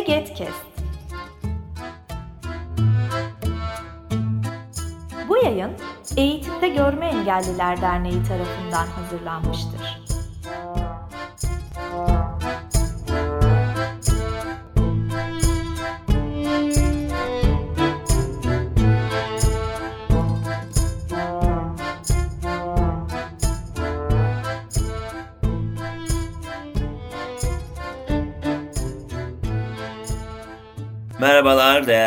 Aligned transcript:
E-Getkest 0.00 0.66
Bu 5.28 5.36
yayın 5.36 5.70
Eğitimde 6.16 6.68
Görme 6.68 7.06
Engelliler 7.06 7.80
Derneği 7.82 8.22
tarafından 8.22 8.86
hazırlanmıştır. 8.86 9.89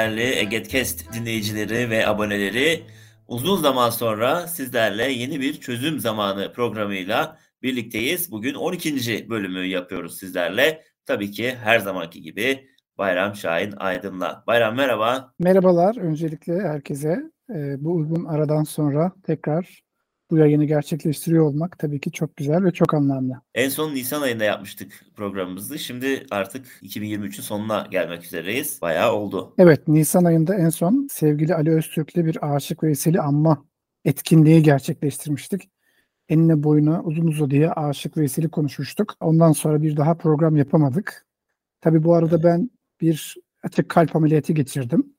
Değerli 0.04 0.40
Egetkest 0.40 1.14
dinleyicileri 1.14 1.90
ve 1.90 2.08
aboneleri. 2.08 2.84
Uzun 3.28 3.58
zaman 3.58 3.90
sonra 3.90 4.48
sizlerle 4.48 5.12
yeni 5.12 5.42
bir 5.42 5.60
çözüm 5.60 6.00
zamanı 6.00 6.54
programıyla 6.54 7.38
birlikteyiz. 7.62 8.32
Bugün 8.32 8.54
12. 8.54 9.30
bölümü 9.30 9.66
yapıyoruz 9.66 10.18
sizlerle. 10.18 10.84
Tabii 11.06 11.32
ki 11.32 11.56
her 11.64 11.80
zamanki 11.80 12.22
gibi 12.22 12.70
Bayram 12.98 13.36
Şahin 13.36 13.74
Aydın'la. 13.78 14.44
Bayram 14.48 14.76
merhaba. 14.76 15.34
Merhabalar 15.40 15.98
öncelikle 15.98 16.62
herkese. 16.62 17.24
Ee, 17.50 17.76
bu 17.84 17.94
uzun 17.94 18.26
aradan 18.26 18.64
sonra 18.64 19.12
tekrar 19.24 19.84
bu 20.34 20.38
yayını 20.38 20.66
gerçekleştiriyor 20.66 21.45
olmak 21.45 21.80
tabii 21.80 22.00
ki 22.00 22.12
çok 22.12 22.38
güzel 22.38 22.64
ve 22.64 22.72
çok 22.72 22.94
anlamlı. 22.94 23.42
En 23.56 23.70
son 23.70 23.95
Nisan 23.95 24.22
ayında 24.22 24.44
yapmıştık 24.44 25.06
programımızı. 25.16 25.80
Şimdi 25.80 26.26
artık 26.31 26.66
2023'ün 26.84 27.42
sonuna 27.42 27.88
gelmek 27.92 28.23
üzereyiz. 28.23 28.81
Bayağı 28.81 29.14
oldu. 29.14 29.54
Evet 29.58 29.88
Nisan 29.88 30.23
ayında 30.23 30.56
en 30.56 30.70
son 30.70 31.08
sevgili 31.11 31.56
Ali 31.56 31.72
Öztürk'le 31.72 32.16
bir 32.16 32.56
Aşık 32.56 32.84
Veysel'i 32.84 33.22
anma 33.22 33.66
etkinliği 34.06 34.64
gerçekleştirmiştik. 34.64 35.70
Enine 36.30 36.64
boyuna 36.64 37.04
uzun 37.04 37.28
uzadıya 37.28 37.73
Aşık 37.73 38.17
Veysel'i 38.17 38.50
konuşmuştuk. 38.50 39.16
Ondan 39.22 39.52
sonra 39.52 39.81
bir 39.81 39.98
daha 39.98 40.17
program 40.17 40.56
yapamadık. 40.56 41.26
Tabii 41.81 42.04
bu 42.04 42.14
arada 42.16 42.44
ben 42.44 42.70
bir 43.02 43.36
açık 43.64 43.89
kalp 43.89 44.16
ameliyatı 44.16 44.54
geçirdim 44.54 45.12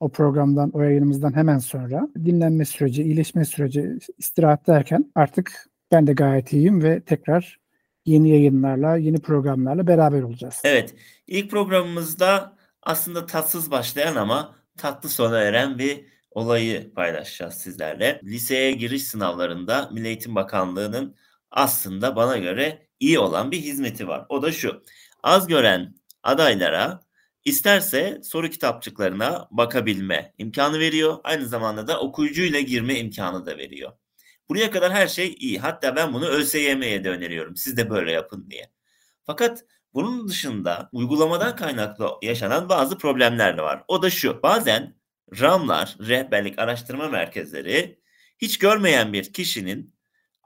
o 0.00 0.08
programdan, 0.08 0.70
o 0.70 0.82
yayınımızdan 0.82 1.36
hemen 1.36 1.58
sonra 1.58 2.08
dinlenme 2.24 2.64
süreci, 2.64 3.02
iyileşme 3.02 3.44
süreci, 3.44 3.98
istirahat 4.18 4.66
derken 4.66 5.12
artık 5.14 5.66
ben 5.92 6.06
de 6.06 6.12
gayet 6.12 6.52
iyiyim 6.52 6.82
ve 6.82 7.00
tekrar 7.00 7.58
yeni 8.06 8.30
yayınlarla, 8.30 8.96
yeni 8.96 9.20
programlarla 9.20 9.86
beraber 9.86 10.22
olacağız. 10.22 10.60
Evet, 10.64 10.94
ilk 11.26 11.50
programımızda 11.50 12.56
aslında 12.82 13.26
tatsız 13.26 13.70
başlayan 13.70 14.16
ama 14.16 14.54
tatlı 14.76 15.08
sona 15.08 15.38
eren 15.38 15.78
bir 15.78 16.04
olayı 16.30 16.94
paylaşacağız 16.94 17.54
sizlerle. 17.54 18.20
Liseye 18.24 18.72
giriş 18.72 19.04
sınavlarında 19.04 19.90
Milli 19.92 20.06
Eğitim 20.06 20.34
Bakanlığı'nın 20.34 21.14
aslında 21.50 22.16
bana 22.16 22.38
göre 22.38 22.86
iyi 23.00 23.18
olan 23.18 23.50
bir 23.50 23.60
hizmeti 23.60 24.08
var. 24.08 24.26
O 24.28 24.42
da 24.42 24.52
şu. 24.52 24.82
Az 25.22 25.46
gören 25.46 25.94
adaylara 26.22 27.00
İsterse 27.48 28.20
soru 28.24 28.50
kitapçıklarına 28.50 29.48
bakabilme 29.50 30.34
imkanı 30.38 30.78
veriyor. 30.78 31.18
Aynı 31.24 31.46
zamanda 31.46 31.88
da 31.88 32.00
okuyucuyla 32.00 32.60
girme 32.60 32.98
imkanı 32.98 33.46
da 33.46 33.58
veriyor. 33.58 33.92
Buraya 34.48 34.70
kadar 34.70 34.92
her 34.92 35.06
şey 35.06 35.34
iyi. 35.38 35.58
Hatta 35.58 35.96
ben 35.96 36.12
bunu 36.14 36.26
ÖSYM'ye 36.26 37.04
de 37.04 37.10
öneriyorum. 37.10 37.56
Siz 37.56 37.76
de 37.76 37.90
böyle 37.90 38.12
yapın 38.12 38.50
diye. 38.50 38.70
Fakat 39.24 39.64
bunun 39.94 40.28
dışında 40.28 40.88
uygulamadan 40.92 41.56
kaynaklı 41.56 42.10
yaşanan 42.22 42.68
bazı 42.68 42.98
problemler 42.98 43.56
de 43.56 43.62
var. 43.62 43.84
O 43.88 44.02
da 44.02 44.10
şu. 44.10 44.42
Bazen 44.42 44.96
RAM'lar, 45.40 45.96
rehberlik 46.00 46.58
araştırma 46.58 47.08
merkezleri 47.08 48.00
hiç 48.38 48.58
görmeyen 48.58 49.12
bir 49.12 49.32
kişinin 49.32 49.94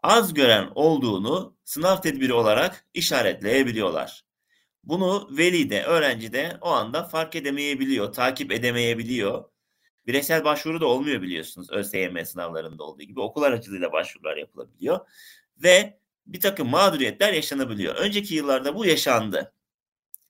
az 0.02 0.34
gören 0.34 0.68
olduğunu 0.74 1.56
sınav 1.64 2.00
tedbiri 2.00 2.32
olarak 2.32 2.86
işaretleyebiliyorlar. 2.94 4.31
Bunu 4.84 5.28
veli 5.38 5.70
de 5.70 5.84
öğrenci 5.84 6.32
de 6.32 6.58
o 6.60 6.68
anda 6.68 7.04
fark 7.04 7.36
edemeyebiliyor, 7.36 8.12
takip 8.12 8.52
edemeyebiliyor. 8.52 9.44
Bireysel 10.06 10.44
başvuru 10.44 10.80
da 10.80 10.86
olmuyor 10.86 11.22
biliyorsunuz 11.22 11.70
ÖSYM 11.70 12.24
sınavlarında 12.24 12.84
olduğu 12.84 13.02
gibi. 13.02 13.20
Okul 13.20 13.42
aracılığıyla 13.42 13.92
başvurular 13.92 14.36
yapılabiliyor. 14.36 15.00
Ve 15.62 15.98
bir 16.26 16.40
takım 16.40 16.68
mağduriyetler 16.68 17.32
yaşanabiliyor. 17.32 17.94
Önceki 17.94 18.34
yıllarda 18.34 18.74
bu 18.76 18.86
yaşandı. 18.86 19.52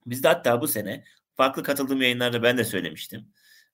Biz 0.06 0.22
de 0.22 0.28
hatta 0.28 0.60
bu 0.60 0.68
sene 0.68 1.04
farklı 1.36 1.62
katıldığım 1.62 2.02
yayınlarda 2.02 2.42
ben 2.42 2.58
de 2.58 2.64
söylemiştim. 2.64 3.28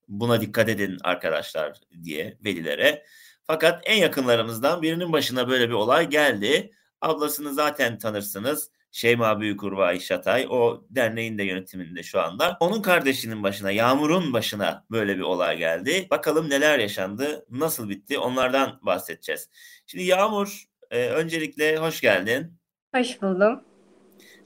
Buna 0.09 0.41
dikkat 0.41 0.69
edin 0.69 0.99
arkadaşlar 1.05 1.81
diye 2.05 2.39
velilere. 2.45 3.05
Fakat 3.45 3.83
en 3.85 3.97
yakınlarımızdan 3.97 4.83
birinin 4.83 5.13
başına 5.13 5.49
böyle 5.49 5.69
bir 5.69 5.75
olay 5.75 6.09
geldi. 6.11 6.73
Ablasını 7.01 7.55
zaten 7.55 7.99
tanırsınız. 7.99 8.71
Şeyma 8.93 9.41
Büyükurvay 9.41 10.01
Şatay 10.01 10.47
o 10.51 10.85
derneğin 10.91 11.39
de 11.39 11.43
yönetiminde 11.43 12.03
şu 12.03 12.21
anda. 12.21 12.57
Onun 12.61 12.83
kardeşinin 12.83 13.43
başına, 13.43 13.71
Yağmur'un 13.71 14.33
başına 14.33 14.85
böyle 14.91 15.17
bir 15.17 15.23
olay 15.23 15.59
geldi. 15.59 16.07
Bakalım 16.11 16.51
neler 16.51 16.79
yaşandı, 16.79 17.47
nasıl 17.51 17.89
bitti 17.89 18.19
onlardan 18.19 18.79
bahsedeceğiz. 18.83 19.49
Şimdi 19.87 20.05
Yağmur 20.05 20.65
e, 20.91 21.09
öncelikle 21.09 21.77
hoş 21.77 22.01
geldin. 22.01 22.53
Hoş 22.95 23.23
buldum. 23.23 23.65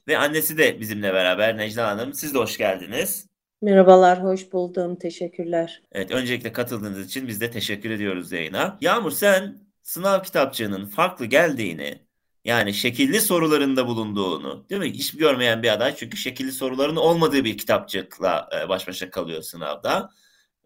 Ve 0.08 0.19
annesi 0.19 0.58
de 0.58 0.81
bizimle 0.81 1.12
beraber 1.12 1.56
Necla 1.56 1.88
Hanım. 1.88 2.14
Siz 2.14 2.34
de 2.34 2.38
hoş 2.38 2.58
geldiniz. 2.58 3.26
Merhabalar, 3.62 4.22
hoş 4.22 4.52
buldum. 4.52 4.97
Teşekkürler. 4.97 5.82
Evet, 5.92 6.10
öncelikle 6.10 6.52
katıldığınız 6.52 7.06
için 7.06 7.28
biz 7.28 7.41
de 7.41 7.50
teşekkür 7.50 7.91
ediyoruz 7.91 8.32
yayına. 8.32 8.78
Yağmur 8.81 9.10
sen 9.10 9.58
sınav 9.82 10.22
kitapçığının 10.22 10.86
farklı 10.86 11.26
geldiğini 11.26 11.98
yani 12.44 12.75
şekilli 12.75 13.20
sorularında 13.20 13.86
bulunduğunu, 13.86 14.66
değil 14.70 14.80
mi? 14.80 14.92
Hiç 14.92 15.16
görmeyen 15.16 15.62
bir 15.62 15.72
aday 15.72 15.94
çünkü 15.97 16.16
şekilli 16.16 16.53
soruların 16.53 16.97
olmadığı 16.97 17.44
bir 17.44 17.58
kitapçıkla 17.58 18.48
e, 18.60 18.69
baş 18.69 18.88
başa 18.88 19.10
kalıyor 19.10 19.42
sınavda. 19.42 20.10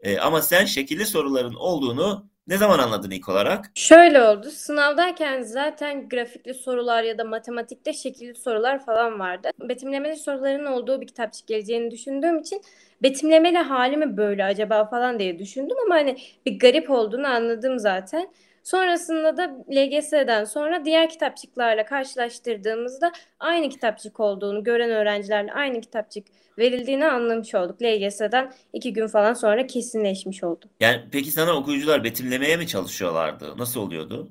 E, 0.03 0.19
ama 0.19 0.42
sen 0.42 0.65
şekilli 0.65 1.06
soruların 1.06 1.54
olduğunu 1.54 2.31
ne 2.47 2.56
zaman 2.56 2.78
anladın 2.78 3.10
ilk 3.10 3.28
olarak? 3.28 3.70
Şöyle 3.75 4.22
oldu. 4.22 4.50
Sınavdayken 4.50 5.42
zaten 5.42 6.09
grafikli 6.09 6.54
sorular 6.54 7.03
ya 7.03 7.19
da 7.19 7.25
matematikte 7.25 7.92
şekilli 7.92 8.34
sorular 8.34 8.84
falan 8.84 9.19
vardı. 9.19 9.50
Betimlemeli 9.60 10.16
soruların 10.16 10.66
olduğu 10.66 11.00
bir 11.00 11.06
kitapçık 11.06 11.47
geleceğini 11.47 11.91
düşündüğüm 11.91 12.38
için 12.38 12.62
betimlemeli 13.03 13.59
hali 13.59 13.97
mi 13.97 14.16
böyle 14.16 14.44
acaba 14.44 14.84
falan 14.84 15.19
diye 15.19 15.38
düşündüm 15.38 15.76
ama 15.86 15.94
hani 15.94 16.16
bir 16.47 16.59
garip 16.59 16.91
olduğunu 16.91 17.26
anladım 17.26 17.78
zaten. 17.78 18.28
Sonrasında 18.66 19.37
da 19.37 19.56
LGS'den 19.71 20.44
sonra 20.44 20.84
diğer 20.84 21.09
kitapçıklarla 21.09 21.84
karşılaştırdığımızda 21.84 23.12
aynı 23.41 23.69
kitapçık 23.69 24.21
olduğunu 24.21 24.65
gören 24.65 24.91
öğrencilerle 24.91 25.53
aynı 25.53 25.81
kitapçık 25.81 26.27
verildiğini 26.59 27.06
anlamış 27.06 27.54
olduk. 27.54 27.82
LGS'den 27.82 28.53
iki 28.72 28.93
gün 28.93 29.06
falan 29.06 29.34
sonra 29.34 29.66
kesinleşmiş 29.66 30.44
oldu. 30.44 30.66
Yani 30.81 31.04
peki 31.12 31.31
sana 31.31 31.53
okuyucular 31.53 32.04
betimlemeye 32.04 32.56
mi 32.56 32.66
çalışıyorlardı? 32.66 33.59
Nasıl 33.59 33.81
oluyordu? 33.81 34.28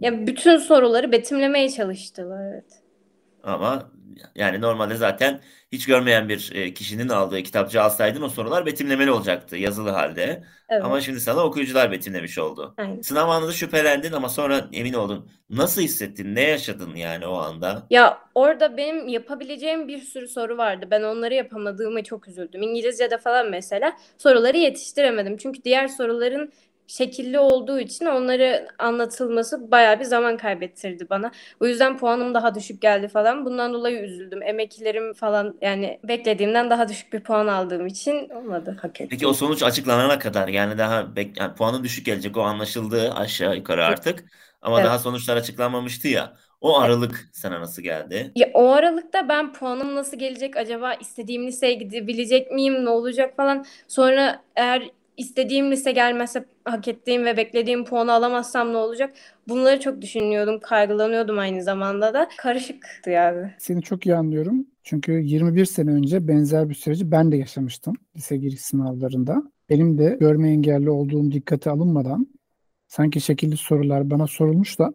Ya 0.00 0.26
bütün 0.26 0.56
soruları 0.56 1.12
betimlemeye 1.12 1.70
çalıştılar 1.70 2.52
evet. 2.52 2.79
Ama 3.42 3.90
yani 4.34 4.60
normalde 4.60 4.94
zaten 4.96 5.40
hiç 5.72 5.86
görmeyen 5.86 6.28
bir 6.28 6.52
e, 6.54 6.74
kişinin 6.74 7.08
aldığı 7.08 7.42
kitapçı 7.42 7.82
alsaydın 7.82 8.22
o 8.22 8.28
sorular 8.28 8.66
betimlemeli 8.66 9.10
olacaktı 9.10 9.56
yazılı 9.56 9.90
halde. 9.90 10.44
Evet. 10.68 10.84
Ama 10.84 11.00
şimdi 11.00 11.20
sana 11.20 11.44
okuyucular 11.44 11.92
betimlemiş 11.92 12.38
oldu. 12.38 12.74
Aynen. 12.78 13.00
Sınav 13.00 13.28
anında 13.28 13.52
şüphelendin 13.52 14.12
ama 14.12 14.28
sonra 14.28 14.68
emin 14.72 14.92
oldun. 14.92 15.30
Nasıl 15.50 15.82
hissettin? 15.82 16.34
Ne 16.34 16.42
yaşadın 16.42 16.94
yani 16.94 17.26
o 17.26 17.34
anda? 17.34 17.86
Ya 17.90 18.18
orada 18.34 18.76
benim 18.76 19.08
yapabileceğim 19.08 19.88
bir 19.88 19.98
sürü 19.98 20.28
soru 20.28 20.58
vardı. 20.58 20.86
Ben 20.90 21.02
onları 21.02 21.34
yapamadığımı 21.34 22.04
çok 22.04 22.28
üzüldüm. 22.28 22.62
İngilizce'de 22.62 23.18
falan 23.18 23.50
mesela 23.50 23.96
soruları 24.18 24.56
yetiştiremedim. 24.56 25.36
Çünkü 25.36 25.64
diğer 25.64 25.88
soruların 25.88 26.52
şekilli 26.90 27.38
olduğu 27.38 27.78
için 27.80 28.06
onları 28.06 28.68
anlatılması 28.78 29.70
bayağı 29.70 30.00
bir 30.00 30.04
zaman 30.04 30.36
kaybettirdi 30.36 31.10
bana. 31.10 31.30
O 31.60 31.66
yüzden 31.66 31.98
puanım 31.98 32.34
daha 32.34 32.54
düşük 32.54 32.82
geldi 32.82 33.08
falan. 33.08 33.44
Bundan 33.44 33.72
dolayı 33.74 34.00
üzüldüm. 34.00 34.42
Emeklerim 34.42 35.12
falan 35.14 35.58
yani 35.62 36.00
beklediğimden 36.04 36.70
daha 36.70 36.88
düşük 36.88 37.12
bir 37.12 37.20
puan 37.20 37.46
aldığım 37.46 37.86
için 37.86 38.28
olmadı. 38.28 38.76
Hak 38.82 39.00
ettim. 39.00 39.08
Peki 39.10 39.26
o 39.26 39.32
sonuç 39.32 39.62
açıklanana 39.62 40.18
kadar 40.18 40.48
yani 40.48 40.78
daha 40.78 41.00
bek- 41.00 41.40
yani 41.40 41.54
puanın 41.54 41.84
düşük 41.84 42.06
gelecek 42.06 42.36
o 42.36 42.42
anlaşıldı 42.42 43.12
aşağı 43.14 43.56
yukarı 43.56 43.84
artık. 43.84 44.24
Ama 44.62 44.76
evet. 44.76 44.86
daha 44.86 44.98
sonuçlar 44.98 45.36
açıklanmamıştı 45.36 46.08
ya. 46.08 46.36
O 46.60 46.78
aralık 46.80 47.28
sana 47.32 47.60
nasıl 47.60 47.82
geldi? 47.82 48.30
Ya 48.34 48.50
o 48.54 48.68
aralıkta 48.68 49.28
ben 49.28 49.52
puanım 49.52 49.94
nasıl 49.94 50.18
gelecek 50.18 50.56
acaba 50.56 50.94
istediğim 50.94 51.46
liseye 51.46 51.74
gidebilecek 51.74 52.50
miyim 52.50 52.84
ne 52.84 52.88
olacak 52.90 53.36
falan. 53.36 53.66
Sonra 53.88 54.42
eğer 54.56 54.90
istediğim 55.20 55.70
lise 55.72 55.92
gelmezse 55.92 56.44
hak 56.64 56.88
ettiğim 56.88 57.24
ve 57.24 57.36
beklediğim 57.36 57.84
puanı 57.84 58.12
alamazsam 58.12 58.72
ne 58.72 58.76
olacak? 58.76 59.14
Bunları 59.48 59.80
çok 59.80 60.02
düşünüyordum, 60.02 60.60
kaygılanıyordum 60.60 61.38
aynı 61.38 61.62
zamanda 61.62 62.14
da. 62.14 62.28
Karışıktı 62.38 63.10
yani. 63.10 63.54
Seni 63.58 63.82
çok 63.82 64.06
iyi 64.06 64.14
anlıyorum. 64.14 64.66
Çünkü 64.82 65.12
21 65.12 65.64
sene 65.64 65.90
önce 65.90 66.28
benzer 66.28 66.68
bir 66.68 66.74
süreci 66.74 67.10
ben 67.10 67.32
de 67.32 67.36
yaşamıştım 67.36 67.94
lise 68.16 68.36
giriş 68.36 68.60
sınavlarında. 68.60 69.42
Benim 69.68 69.98
de 69.98 70.16
görme 70.20 70.50
engelli 70.50 70.90
olduğum 70.90 71.32
dikkate 71.32 71.70
alınmadan 71.70 72.26
sanki 72.88 73.20
şekilli 73.20 73.56
sorular 73.56 74.10
bana 74.10 74.26
sorulmuş 74.26 74.78
da 74.78 74.92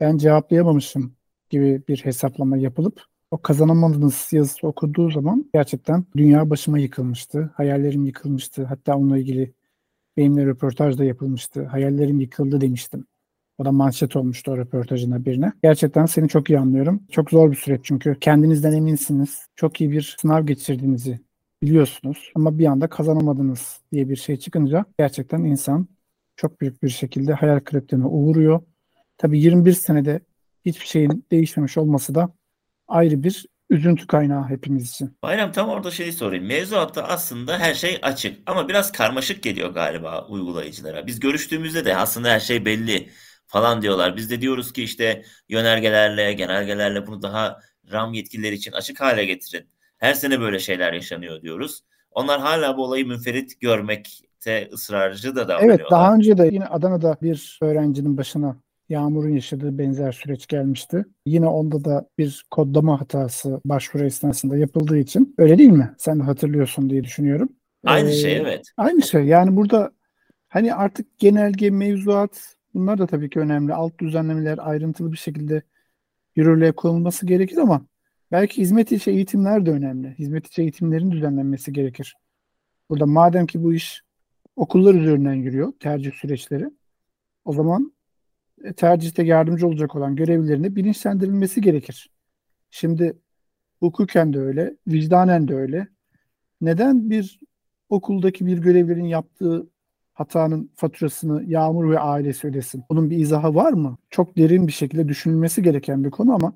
ben 0.00 0.16
cevaplayamamışım 0.18 1.16
gibi 1.50 1.82
bir 1.88 2.04
hesaplama 2.04 2.56
yapılıp 2.56 3.02
o 3.36 3.42
kazanamadığınız 3.42 4.28
yazısı 4.32 4.66
okuduğu 4.66 5.10
zaman 5.10 5.50
gerçekten 5.54 6.04
dünya 6.16 6.50
başıma 6.50 6.78
yıkılmıştı. 6.78 7.50
Hayallerim 7.54 8.04
yıkılmıştı. 8.04 8.64
Hatta 8.64 8.96
onunla 8.96 9.18
ilgili 9.18 9.54
benimle 10.16 10.46
röportaj 10.46 10.98
da 10.98 11.04
yapılmıştı. 11.04 11.64
Hayallerim 11.64 12.20
yıkıldı 12.20 12.60
demiştim. 12.60 13.06
O 13.58 13.64
da 13.64 13.72
manşet 13.72 14.16
olmuştu 14.16 14.52
o 14.52 14.56
röportajına 14.56 15.24
birine. 15.24 15.52
Gerçekten 15.62 16.06
seni 16.06 16.28
çok 16.28 16.50
iyi 16.50 16.58
anlıyorum. 16.58 17.02
Çok 17.10 17.30
zor 17.30 17.50
bir 17.50 17.56
süreç 17.56 17.80
çünkü 17.84 18.16
kendinizden 18.20 18.72
eminsiniz. 18.72 19.46
Çok 19.56 19.80
iyi 19.80 19.90
bir 19.90 20.16
sınav 20.20 20.46
geçirdiğinizi 20.46 21.20
biliyorsunuz 21.62 22.32
ama 22.34 22.58
bir 22.58 22.66
anda 22.66 22.88
kazanamadınız 22.88 23.80
diye 23.92 24.08
bir 24.08 24.16
şey 24.16 24.36
çıkınca 24.36 24.84
gerçekten 24.98 25.44
insan 25.44 25.88
çok 26.36 26.60
büyük 26.60 26.82
bir 26.82 26.88
şekilde 26.88 27.32
hayal 27.32 27.60
kırıklığına 27.60 28.08
uğruyor. 28.08 28.60
Tabii 29.18 29.40
21 29.40 29.72
senede 29.72 30.20
hiçbir 30.64 30.86
şeyin 30.86 31.24
değişmemiş 31.30 31.78
olması 31.78 32.14
da 32.14 32.35
ayrı 32.88 33.22
bir 33.22 33.46
üzüntü 33.70 34.06
kaynağı 34.06 34.48
hepimiz 34.48 34.90
için. 34.90 35.16
Bayram 35.22 35.52
tam 35.52 35.68
orada 35.68 35.90
şeyi 35.90 36.12
sorayım. 36.12 36.46
Mevzuatta 36.46 37.02
aslında 37.02 37.58
her 37.58 37.74
şey 37.74 37.98
açık 38.02 38.38
ama 38.46 38.68
biraz 38.68 38.92
karmaşık 38.92 39.42
geliyor 39.42 39.70
galiba 39.70 40.26
uygulayıcılara. 40.26 41.06
Biz 41.06 41.20
görüştüğümüzde 41.20 41.84
de 41.84 41.96
aslında 41.96 42.28
her 42.28 42.40
şey 42.40 42.64
belli 42.64 43.08
falan 43.46 43.82
diyorlar. 43.82 44.16
Biz 44.16 44.30
de 44.30 44.40
diyoruz 44.40 44.72
ki 44.72 44.82
işte 44.82 45.22
yönergelerle, 45.48 46.32
genelgelerle 46.32 47.06
bunu 47.06 47.22
daha 47.22 47.60
RAM 47.92 48.14
yetkilileri 48.14 48.54
için 48.54 48.72
açık 48.72 49.00
hale 49.00 49.24
getirin. 49.24 49.68
Her 49.98 50.14
sene 50.14 50.40
böyle 50.40 50.58
şeyler 50.58 50.92
yaşanıyor 50.92 51.42
diyoruz. 51.42 51.82
Onlar 52.10 52.40
hala 52.40 52.76
bu 52.76 52.84
olayı 52.84 53.06
münferit 53.06 53.60
görmekte 53.60 54.68
ısrarcı 54.72 55.36
da 55.36 55.48
davranıyorlar. 55.48 55.80
Evet 55.80 55.90
daha 55.90 56.14
önce 56.14 56.38
de 56.38 56.48
yine 56.52 56.66
Adana'da 56.66 57.16
bir 57.22 57.58
öğrencinin 57.62 58.16
başına 58.16 58.56
Yağmur'un 58.88 59.30
yaşadığı 59.30 59.78
benzer 59.78 60.12
süreç 60.12 60.46
gelmişti. 60.46 61.04
Yine 61.26 61.46
onda 61.46 61.84
da 61.84 62.08
bir 62.18 62.44
kodlama 62.50 63.00
hatası 63.00 63.60
başvuru 63.64 64.04
esnasında 64.04 64.56
yapıldığı 64.56 64.98
için 64.98 65.34
öyle 65.38 65.58
değil 65.58 65.70
mi? 65.70 65.94
Sen 65.98 66.18
de 66.18 66.22
hatırlıyorsun 66.22 66.90
diye 66.90 67.04
düşünüyorum. 67.04 67.48
Aynı 67.84 68.08
Ee, 68.08 68.12
şey 68.12 68.36
evet. 68.36 68.66
Aynı 68.76 69.02
şey. 69.02 69.24
Yani 69.24 69.56
burada 69.56 69.90
hani 70.48 70.74
artık 70.74 71.18
genelge, 71.18 71.70
mevzuat 71.70 72.54
bunlar 72.74 72.98
da 72.98 73.06
tabii 73.06 73.30
ki 73.30 73.40
önemli. 73.40 73.74
Alt 73.74 73.98
düzenlemeler 73.98 74.58
ayrıntılı 74.62 75.12
bir 75.12 75.16
şekilde 75.18 75.62
yürürlüğe 76.36 76.72
konulması 76.72 77.26
gerekir 77.26 77.56
ama 77.56 77.86
belki 78.32 78.60
hizmet 78.62 78.92
içi 78.92 79.10
eğitimler 79.10 79.66
de 79.66 79.70
önemli. 79.70 80.14
Hizmet 80.18 80.46
içi 80.46 80.62
eğitimlerin 80.62 81.10
düzenlenmesi 81.10 81.72
gerekir. 81.72 82.16
Burada 82.90 83.06
madem 83.06 83.46
ki 83.46 83.62
bu 83.62 83.74
iş 83.74 84.02
okullar 84.56 84.94
üzerinden 84.94 85.34
yürüyor, 85.34 85.72
tercih 85.80 86.12
süreçleri, 86.12 86.70
o 87.44 87.52
zaman 87.52 87.92
tercihte 88.76 89.22
yardımcı 89.24 89.66
olacak 89.66 89.96
olan 89.96 90.16
görevlilerine 90.16 90.76
bilinçlendirilmesi 90.76 91.60
gerekir. 91.60 92.10
Şimdi 92.70 93.18
hukuken 93.80 94.32
de 94.32 94.38
öyle, 94.40 94.76
vicdanen 94.88 95.48
de 95.48 95.54
öyle. 95.54 95.88
Neden 96.60 97.10
bir 97.10 97.40
okuldaki 97.88 98.46
bir 98.46 98.58
görevlinin 98.58 99.04
yaptığı 99.04 99.70
hatanın 100.14 100.70
faturasını 100.74 101.44
Yağmur 101.46 101.90
ve 101.90 101.98
ailesi 101.98 102.48
ödesin? 102.48 102.84
Bunun 102.90 103.10
bir 103.10 103.18
izahı 103.18 103.54
var 103.54 103.72
mı? 103.72 103.98
Çok 104.10 104.36
derin 104.36 104.66
bir 104.66 104.72
şekilde 104.72 105.08
düşünülmesi 105.08 105.62
gereken 105.62 106.04
bir 106.04 106.10
konu 106.10 106.34
ama 106.34 106.52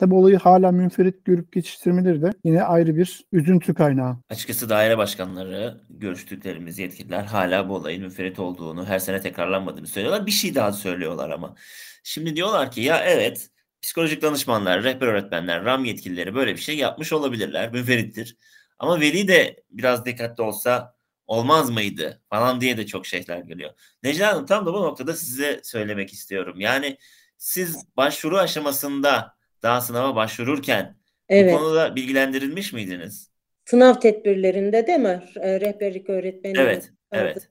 tabii 0.00 0.14
olayı 0.14 0.38
hala 0.38 0.72
münferit 0.72 1.24
görüp 1.24 1.52
geçiştirmeleri 1.52 2.22
de 2.22 2.32
yine 2.44 2.62
ayrı 2.62 2.96
bir 2.96 3.24
üzüntü 3.32 3.74
kaynağı. 3.74 4.16
Açıkçası 4.30 4.68
daire 4.68 4.98
başkanları, 4.98 5.80
görüştüklerimiz 5.90 6.78
yetkililer 6.78 7.24
hala 7.24 7.68
bu 7.68 7.74
olayın 7.74 8.02
münferit 8.02 8.38
olduğunu, 8.38 8.86
her 8.86 8.98
sene 8.98 9.20
tekrarlanmadığını 9.20 9.86
söylüyorlar. 9.86 10.26
Bir 10.26 10.30
şey 10.30 10.54
daha 10.54 10.72
söylüyorlar 10.72 11.30
ama. 11.30 11.54
Şimdi 12.04 12.36
diyorlar 12.36 12.70
ki 12.70 12.80
ya 12.80 13.04
evet 13.04 13.50
psikolojik 13.82 14.22
danışmanlar, 14.22 14.82
rehber 14.82 15.06
öğretmenler, 15.06 15.64
RAM 15.64 15.84
yetkilileri 15.84 16.34
böyle 16.34 16.52
bir 16.52 16.60
şey 16.60 16.76
yapmış 16.76 17.12
olabilirler, 17.12 17.72
münferittir. 17.72 18.36
Ama 18.78 19.00
veli 19.00 19.28
de 19.28 19.62
biraz 19.70 20.04
dikkatli 20.04 20.42
olsa 20.42 20.94
olmaz 21.26 21.70
mıydı 21.70 22.22
falan 22.30 22.60
diye 22.60 22.76
de 22.76 22.86
çok 22.86 23.06
şeyler 23.06 23.38
geliyor. 23.38 23.70
Necla 24.02 24.32
Hanım 24.32 24.46
tam 24.46 24.66
da 24.66 24.74
bu 24.74 24.82
noktada 24.82 25.14
size 25.14 25.60
söylemek 25.64 26.12
istiyorum. 26.12 26.60
Yani 26.60 26.96
siz 27.38 27.86
başvuru 27.96 28.38
aşamasında 28.38 29.39
daha 29.62 29.80
sınava 29.80 30.14
başvururken 30.16 30.96
bu 31.34 31.34
Evet. 31.34 31.50
konuda 31.50 31.96
bilgilendirilmiş 31.96 32.72
miydiniz? 32.72 33.30
Sınav 33.64 34.00
tedbirlerinde 34.00 34.86
değil 34.86 34.98
mi? 34.98 35.22
E, 35.40 35.60
Rehberlik 35.60 36.10
öğretmenliği 36.10 36.64
Evet, 36.64 36.92
evet. 37.12 37.50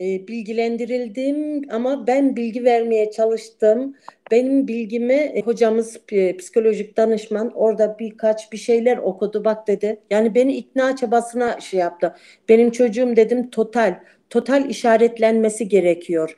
E, 0.00 0.28
bilgilendirildim 0.28 1.62
ama 1.70 2.06
ben 2.06 2.36
bilgi 2.36 2.64
vermeye 2.64 3.10
çalıştım. 3.10 3.96
Benim 4.30 4.68
bilgimi 4.68 5.12
e, 5.14 5.40
hocamız 5.42 6.00
e, 6.12 6.36
psikolojik 6.36 6.96
danışman 6.96 7.50
orada 7.54 7.96
birkaç 7.98 8.52
bir 8.52 8.58
şeyler 8.58 8.96
okudu 8.98 9.44
bak 9.44 9.66
dedi. 9.68 10.00
Yani 10.10 10.34
beni 10.34 10.56
ikna 10.56 10.96
çabasına 10.96 11.60
şey 11.60 11.80
yaptı. 11.80 12.14
Benim 12.48 12.70
çocuğum 12.70 13.16
dedim 13.16 13.50
total, 13.50 14.00
total 14.30 14.70
işaretlenmesi 14.70 15.68
gerekiyor. 15.68 16.36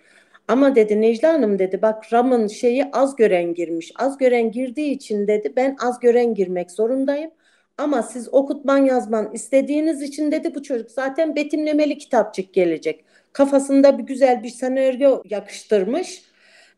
Ama 0.52 0.74
dedi 0.74 1.00
Necla 1.00 1.32
Hanım 1.32 1.58
dedi 1.58 1.82
bak 1.82 2.12
RAM'ın 2.12 2.46
şeyi 2.46 2.84
az 2.92 3.16
gören 3.16 3.54
girmiş. 3.54 3.92
Az 3.96 4.18
gören 4.18 4.50
girdiği 4.50 4.90
için 4.90 5.26
dedi 5.26 5.52
ben 5.56 5.76
az 5.80 6.00
gören 6.00 6.34
girmek 6.34 6.70
zorundayım. 6.70 7.30
Ama 7.78 8.02
siz 8.02 8.34
okutman 8.34 8.78
yazman 8.78 9.32
istediğiniz 9.32 10.02
için 10.02 10.32
dedi 10.32 10.54
bu 10.54 10.62
çocuk 10.62 10.90
zaten 10.90 11.36
betimlemeli 11.36 11.98
kitapçık 11.98 12.54
gelecek. 12.54 13.04
Kafasında 13.32 13.98
bir 13.98 14.02
güzel 14.02 14.42
bir 14.42 14.48
senaryo 14.48 15.22
yakıştırmış. 15.30 16.22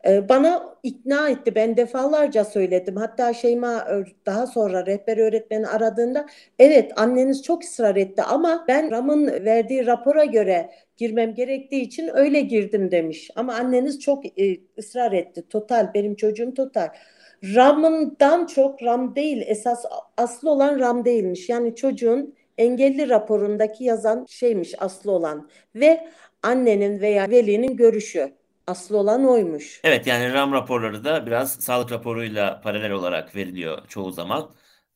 Ee, 0.06 0.28
Bana 0.28 0.76
ikna 0.82 1.28
etti. 1.30 1.54
Ben 1.54 1.76
defalarca 1.76 2.44
söyledim. 2.44 2.96
Hatta 2.96 3.34
Şeyma 3.34 3.86
daha 4.26 4.46
sonra 4.46 4.86
rehber 4.86 5.16
öğretmeni 5.18 5.66
aradığında 5.66 6.26
evet 6.58 6.92
anneniz 6.96 7.42
çok 7.42 7.64
ısrar 7.64 7.96
etti 7.96 8.22
ama 8.22 8.64
ben 8.68 8.90
RAM'ın 8.90 9.26
verdiği 9.44 9.86
rapora 9.86 10.24
göre 10.24 10.70
girmem 10.96 11.34
gerektiği 11.34 11.80
için 11.82 12.10
öyle 12.14 12.40
girdim 12.40 12.90
demiş. 12.90 13.30
Ama 13.36 13.54
anneniz 13.54 14.00
çok 14.00 14.26
e, 14.40 14.56
ısrar 14.78 15.12
etti. 15.12 15.48
Total 15.50 15.90
benim 15.94 16.14
çocuğum 16.14 16.54
total. 16.54 16.88
RAM'ından 17.54 18.46
çok 18.46 18.82
RAM 18.82 19.16
değil 19.16 19.42
esas 19.46 19.84
aslı 20.16 20.50
olan 20.50 20.78
RAM 20.80 21.04
değilmiş. 21.04 21.48
Yani 21.48 21.74
çocuğun 21.74 22.34
engelli 22.58 23.08
raporundaki 23.08 23.84
yazan 23.84 24.26
şeymiş 24.28 24.74
aslı 24.78 25.12
olan 25.12 25.48
ve 25.74 26.08
annenin 26.42 27.00
veya 27.00 27.30
velinin 27.30 27.76
görüşü 27.76 28.32
aslı 28.66 28.98
olan 28.98 29.24
oymuş. 29.26 29.80
Evet 29.84 30.06
yani 30.06 30.32
RAM 30.32 30.52
raporları 30.52 31.04
da 31.04 31.26
biraz 31.26 31.52
sağlık 31.52 31.92
raporuyla 31.92 32.60
paralel 32.60 32.90
olarak 32.90 33.36
veriliyor 33.36 33.86
çoğu 33.88 34.10
zaman. 34.10 34.50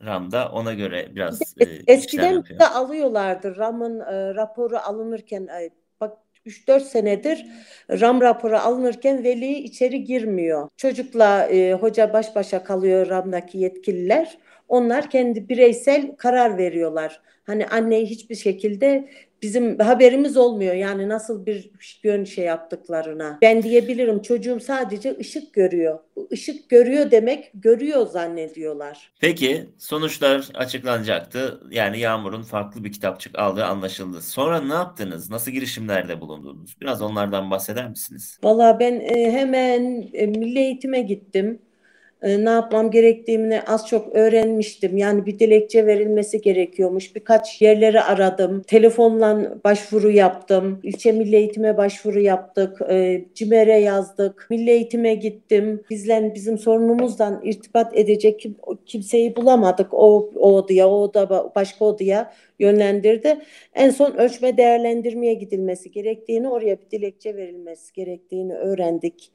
RAM 0.05 0.33
da 0.33 0.49
ona 0.53 0.75
göre 0.75 1.09
biraz 1.15 1.41
e, 1.61 1.65
Eskiden 1.87 2.45
de 2.45 2.67
alıyorlardı 2.67 3.57
RAM'ın 3.57 4.01
e, 4.01 4.35
raporu 4.35 4.77
alınırken 4.77 5.47
e, 5.47 5.71
bak 6.01 6.19
3-4 6.47 6.81
senedir 6.81 7.47
RAM 7.91 8.21
raporu 8.21 8.57
alınırken 8.57 9.25
veli 9.25 9.53
içeri 9.53 10.05
girmiyor. 10.05 10.69
Çocukla 10.77 11.47
e, 11.47 11.73
hoca 11.73 12.13
baş 12.13 12.37
başa 12.37 12.65
kalıyor 12.65 13.09
RAM'daki 13.09 13.59
yetkililer. 13.59 14.39
Onlar 14.69 15.11
kendi 15.11 15.49
bireysel 15.49 16.17
karar 16.17 16.59
veriyorlar. 16.59 17.21
Hani 17.45 17.67
anneyi 17.67 18.07
hiçbir 18.07 18.35
şekilde 18.35 19.09
bizim 19.43 19.79
haberimiz 19.79 20.37
olmuyor. 20.37 20.75
Yani 20.75 21.09
nasıl 21.09 21.47
bir 21.47 21.71
yön 22.03 22.25
şey 22.25 22.45
yaptıklarına. 22.45 23.39
Ben 23.43 23.63
diyebilirim 23.63 24.23
çocuğum 24.23 24.61
sadece 24.61 25.17
ışık 25.21 25.55
görüyor. 25.55 25.99
Bu 26.17 26.29
ışık 26.33 26.69
görüyor 26.69 27.11
demek 27.11 27.51
görüyor 27.55 28.07
zannediyorlar. 28.07 29.13
Peki 29.21 29.67
sonuçlar 29.79 30.49
açıklanacaktı. 30.55 31.61
Yani 31.71 31.99
Yağmur'un 31.99 32.43
farklı 32.43 32.85
bir 32.85 32.93
kitapçık 32.93 33.39
aldığı 33.39 33.65
anlaşıldı. 33.65 34.23
Sonra 34.23 34.61
ne 34.61 34.75
yaptınız? 34.75 35.31
Nasıl 35.31 35.51
girişimlerde 35.51 36.21
bulundunuz? 36.21 36.77
Biraz 36.81 37.03
onlardan 37.03 37.51
bahseder 37.51 37.89
misiniz? 37.89 38.39
Valla 38.43 38.81
ben 38.81 39.01
e, 39.01 39.33
hemen 39.33 40.09
e, 40.13 40.27
milli 40.27 40.59
eğitime 40.59 41.01
gittim. 41.01 41.63
E, 42.23 42.45
ne 42.45 42.51
yapmam 42.51 42.91
gerektiğini 42.91 43.63
az 43.63 43.87
çok 43.89 44.17
öğrenmiştim. 44.17 44.97
Yani 44.97 45.27
bir 45.27 45.39
dilekçe 45.39 45.87
verilmesi 45.87 46.41
gerekiyormuş. 46.41 47.17
Birkaç 47.17 47.63
yerleri 47.63 48.01
aradım. 48.01 48.63
Telefonla 48.63 49.55
başvuru 49.65 50.11
yaptım. 50.11 50.81
İlçe 50.83 51.13
Milli 51.13 51.37
Eğitim'e 51.37 51.77
başvuru 51.77 52.21
yaptık. 52.21 52.79
E, 52.91 53.25
CİMER'e 53.35 53.79
yazdık. 53.79 54.47
Milli 54.51 54.71
Eğitim'e 54.71 55.15
gittim. 55.15 55.83
Bizden 55.91 56.35
bizim 56.35 56.59
sorunumuzdan 56.59 57.41
irtibat 57.45 57.99
edecek 57.99 58.41
kim, 58.41 58.57
kimseyi 58.87 59.37
bulamadık. 59.37 59.95
O, 59.95 60.31
o 60.37 60.53
odaya, 60.53 60.89
o 60.89 60.95
oda 60.95 61.53
başka 61.55 61.85
odaya 61.85 62.33
yönlendirdi. 62.59 63.39
En 63.75 63.91
son 63.91 64.15
ölçme 64.15 64.57
değerlendirmeye 64.57 65.35
gidilmesi 65.35 65.91
gerektiğini, 65.91 66.49
oraya 66.49 66.77
bir 66.81 66.91
dilekçe 66.91 67.37
verilmesi 67.37 67.93
gerektiğini 67.93 68.55
öğrendik 68.55 69.31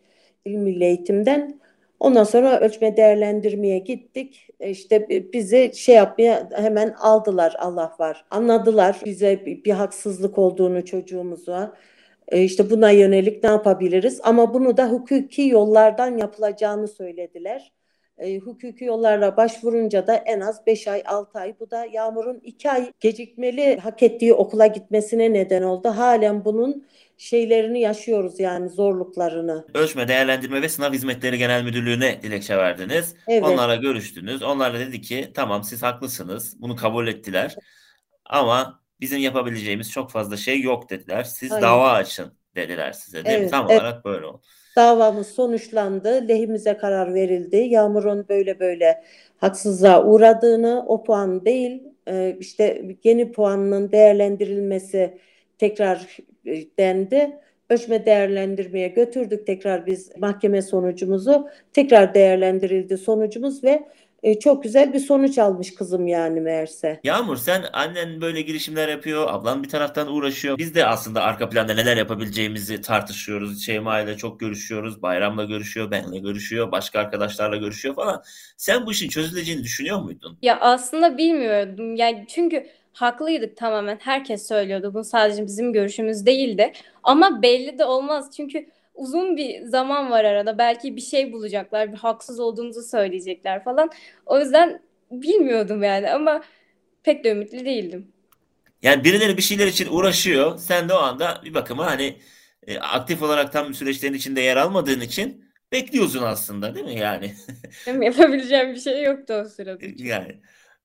İl 0.46 0.56
Milli 0.56 0.84
Eğitim'den. 0.84 1.60
Ondan 2.04 2.24
sonra 2.24 2.60
ölçme 2.60 2.98
değerlendirmeye 2.98 3.80
gittik. 3.80 4.50
E, 4.60 4.70
işte 4.70 5.08
bizi 5.34 5.72
şey 5.76 5.96
yapmaya 5.96 6.50
hemen 6.56 6.96
aldılar 7.00 7.56
Allah 7.60 7.96
var. 8.00 8.26
Anladılar 8.32 9.02
bize 9.06 9.46
bir, 9.46 9.72
haksızlık 9.72 10.38
olduğunu 10.38 10.86
çocuğumuza. 10.86 11.74
E 12.28 12.44
işte 12.44 12.70
buna 12.70 12.92
yönelik 12.92 13.44
ne 13.44 13.50
yapabiliriz? 13.50 14.22
Ama 14.24 14.54
bunu 14.54 14.78
da 14.78 14.90
hukuki 14.92 15.48
yollardan 15.48 16.18
yapılacağını 16.18 16.88
söylediler. 16.88 17.72
E, 18.18 18.38
hukuki 18.40 18.86
yollarla 18.86 19.38
başvurunca 19.38 20.08
da 20.08 20.16
en 20.16 20.40
az 20.40 20.66
5 20.68 20.88
ay 20.88 21.04
6 21.06 21.40
ay 21.40 21.56
bu 21.60 21.72
da 21.72 21.86
Yağmur'un 21.86 22.40
2 22.44 22.72
ay 22.72 22.92
gecikmeli 23.00 23.80
hak 23.80 24.04
ettiği 24.04 24.34
okula 24.34 24.68
gitmesine 24.68 25.34
neden 25.34 25.62
oldu. 25.62 25.90
Halen 25.90 26.46
bunun 26.46 26.86
şeylerini 27.18 27.82
yaşıyoruz 27.82 28.40
yani 28.40 28.70
zorluklarını. 28.70 29.66
Ölçme, 29.74 30.08
Değerlendirme 30.08 30.62
ve 30.62 30.70
Sınav 30.70 30.94
Hizmetleri 30.94 31.38
Genel 31.38 31.64
Müdürlüğü'ne 31.64 32.22
dilekçe 32.24 32.58
verdiniz. 32.58 33.16
Evet. 33.28 33.44
Onlara 33.44 33.76
görüştünüz. 33.76 34.44
Onlar 34.44 34.74
da 34.74 34.80
dedi 34.80 35.02
ki 35.02 35.32
tamam 35.34 35.64
siz 35.64 35.84
haklısınız. 35.84 36.62
Bunu 36.62 36.76
kabul 36.76 37.08
ettiler. 37.08 37.56
Ama 38.26 38.82
bizim 39.00 39.20
yapabileceğimiz 39.20 39.92
çok 39.92 40.12
fazla 40.12 40.38
şey 40.38 40.62
yok 40.62 40.90
dediler. 40.90 41.24
Siz 41.24 41.52
Aynen. 41.52 41.64
dava 41.64 41.92
açın 41.92 42.34
dediler 42.56 42.92
size 42.92 43.26
değil 43.26 43.38
mi? 43.38 43.42
Evet, 43.42 43.52
Tam 43.52 43.66
evet. 43.70 43.82
olarak 43.82 44.06
böyle 44.06 44.26
oldu. 44.26 44.42
Davamız 44.76 45.28
sonuçlandı. 45.28 46.28
Lehimize 46.28 46.78
karar 46.78 47.14
verildi. 47.14 47.58
Yağmur'un 47.58 48.26
böyle 48.30 48.60
böyle 48.60 49.04
haksızlığa 49.38 50.06
uğradığını, 50.06 50.86
o 50.88 51.04
puan 51.04 51.46
değil, 51.46 51.84
e, 52.08 52.36
işte 52.40 52.82
yeni 53.04 53.32
puanının 53.32 53.92
değerlendirilmesi 53.92 55.18
tekrar 55.58 56.18
e, 56.46 56.64
dendi. 56.80 57.40
Ölçme 57.70 58.06
değerlendirmeye 58.06 58.88
götürdük 58.88 59.48
tekrar 59.48 59.86
biz 59.86 60.18
mahkeme 60.18 60.62
sonucumuzu. 60.62 61.50
Tekrar 61.74 62.14
değerlendirildi 62.14 62.98
sonucumuz 62.98 63.64
ve 63.64 63.84
e, 64.24 64.40
çok 64.40 64.64
güzel 64.64 64.94
bir 64.94 65.00
sonuç 65.00 65.38
almış 65.38 65.76
kızım 65.76 66.08
yani 66.08 66.42
meğerse. 66.42 67.00
Yağmur 67.04 67.38
sen 67.38 67.66
annen 67.74 68.22
böyle 68.22 68.42
girişimler 68.42 68.88
yapıyor. 68.88 69.26
Ablan 69.30 69.64
bir 69.64 69.70
taraftan 69.70 70.14
uğraşıyor. 70.14 70.58
Biz 70.58 70.76
de 70.76 70.86
aslında 70.86 71.22
arka 71.22 71.50
planda 71.50 71.74
neler 71.74 71.98
yapabileceğimizi 71.98 72.82
tartışıyoruz. 72.82 73.66
Şeyma 73.66 74.00
ile 74.00 74.18
çok 74.18 74.40
görüşüyoruz. 74.40 75.02
Bayramla 75.02 75.44
görüşüyor. 75.44 75.92
Benle 75.92 76.20
görüşüyor. 76.20 76.72
Başka 76.72 77.00
arkadaşlarla 77.00 77.56
görüşüyor 77.56 77.96
falan. 77.96 78.24
Sen 78.58 78.86
bu 78.86 78.92
işin 78.92 79.10
çözüleceğini 79.10 79.64
düşünüyor 79.64 80.02
muydun? 80.02 80.38
Ya 80.42 80.60
aslında 80.60 81.18
bilmiyordum. 81.18 81.96
Yani 81.96 82.26
çünkü 82.30 82.68
haklıydık 82.94 83.58
tamamen. 83.58 83.98
Herkes 84.02 84.48
söylüyordu. 84.48 84.94
Bu 84.94 85.04
sadece 85.04 85.46
bizim 85.46 85.74
görüşümüz 85.74 86.26
değildi. 86.26 86.74
Ama 87.04 87.42
belli 87.42 87.78
de 87.80 87.86
olmaz. 87.86 88.30
Çünkü 88.38 88.68
uzun 88.96 89.38
bir 89.38 89.66
zaman 89.66 90.12
var 90.12 90.24
arada. 90.26 90.58
Belki 90.58 90.96
bir 90.96 91.02
şey 91.02 91.34
bulacaklar, 91.34 91.92
bir 91.92 91.98
haksız 91.98 92.40
olduğumuzu 92.40 92.82
söyleyecekler 92.84 93.64
falan. 93.64 93.90
O 94.26 94.40
yüzden 94.40 94.82
bilmiyordum 95.12 95.84
yani 95.84 96.12
ama 96.12 96.44
pek 97.04 97.24
de 97.24 97.32
ümitli 97.32 97.66
değildim. 97.66 98.08
Yani 98.82 99.04
birileri 99.04 99.38
bir 99.38 99.42
şeyler 99.42 99.68
için 99.68 99.88
uğraşıyor. 99.92 100.58
Sen 100.58 100.90
de 100.90 100.94
o 100.94 100.98
anda 100.98 101.42
bir 101.46 101.54
bakıma 101.54 101.86
hani 101.86 102.16
e, 102.68 102.80
aktif 102.80 103.22
olarak 103.22 103.54
tam 103.54 103.74
süreçlerin 103.74 104.14
içinde 104.14 104.42
yer 104.42 104.58
almadığın 104.58 105.00
için 105.02 105.46
bekliyorsun 105.72 106.24
aslında 106.24 106.76
değil 106.76 106.86
mi 106.86 107.00
yani? 107.00 107.36
Yapabileceğim 108.06 108.74
bir 108.74 108.80
şey 108.80 109.04
yoktu 109.04 109.34
o 109.34 109.50
sırada. 109.50 109.86
Yani 109.98 110.42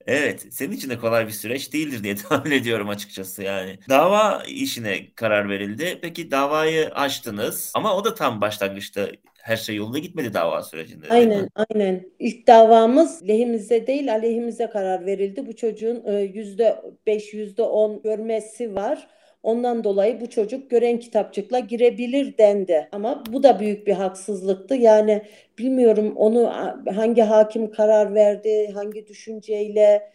evet 0.07 0.47
senin 0.51 0.73
için 0.73 0.91
de 0.91 0.99
kolay 0.99 1.27
bir 1.27 1.33
süreç 1.33 1.73
değildir 1.73 2.03
diye 2.03 2.17
tahmin 2.29 2.51
ediyorum 2.51 2.89
açıkçası 2.89 3.43
yani. 3.43 3.79
Dava 3.89 4.43
işine 4.49 5.15
karar 5.15 5.49
verildi. 5.49 5.99
Peki 6.03 6.31
davayı 6.31 6.89
açtınız 6.89 7.73
ama 7.75 7.97
o 7.97 8.05
da 8.05 8.15
tam 8.15 8.41
başlangıçta 8.41 9.09
her 9.43 9.57
şey 9.57 9.77
yolunda 9.77 9.99
gitmedi 9.99 10.35
dava 10.35 10.63
sürecinde? 10.63 11.07
Aynen, 11.09 11.49
aynen. 11.55 12.13
İlk 12.19 12.47
davamız 12.47 13.29
lehimize 13.29 13.87
değil 13.87 14.13
aleyhimize 14.13 14.71
karar 14.71 15.07
verildi. 15.07 15.47
Bu 15.47 15.57
çocuğun 15.57 16.03
e, 16.07 16.21
yüzde 16.21 16.83
beş, 17.07 17.35
yüzde 17.35 17.63
on 17.63 18.03
görmesi 18.03 18.75
var. 18.75 19.09
Ondan 19.43 19.85
dolayı 19.85 20.21
bu 20.21 20.31
çocuk 20.31 20.71
gören 20.71 20.99
kitapçıkla 20.99 21.59
girebilir 21.59 22.39
dendi. 22.39 22.89
Ama 22.93 23.25
bu 23.33 23.43
da 23.43 23.61
büyük 23.61 23.87
bir 23.87 23.93
haksızlıktı. 23.93 24.75
Yani 24.75 25.23
bilmiyorum 25.59 26.13
onu 26.17 26.51
hangi 26.95 27.23
hakim 27.23 27.71
karar 27.71 28.15
verdi, 28.15 28.71
hangi 28.75 29.07
düşünceyle 29.07 30.11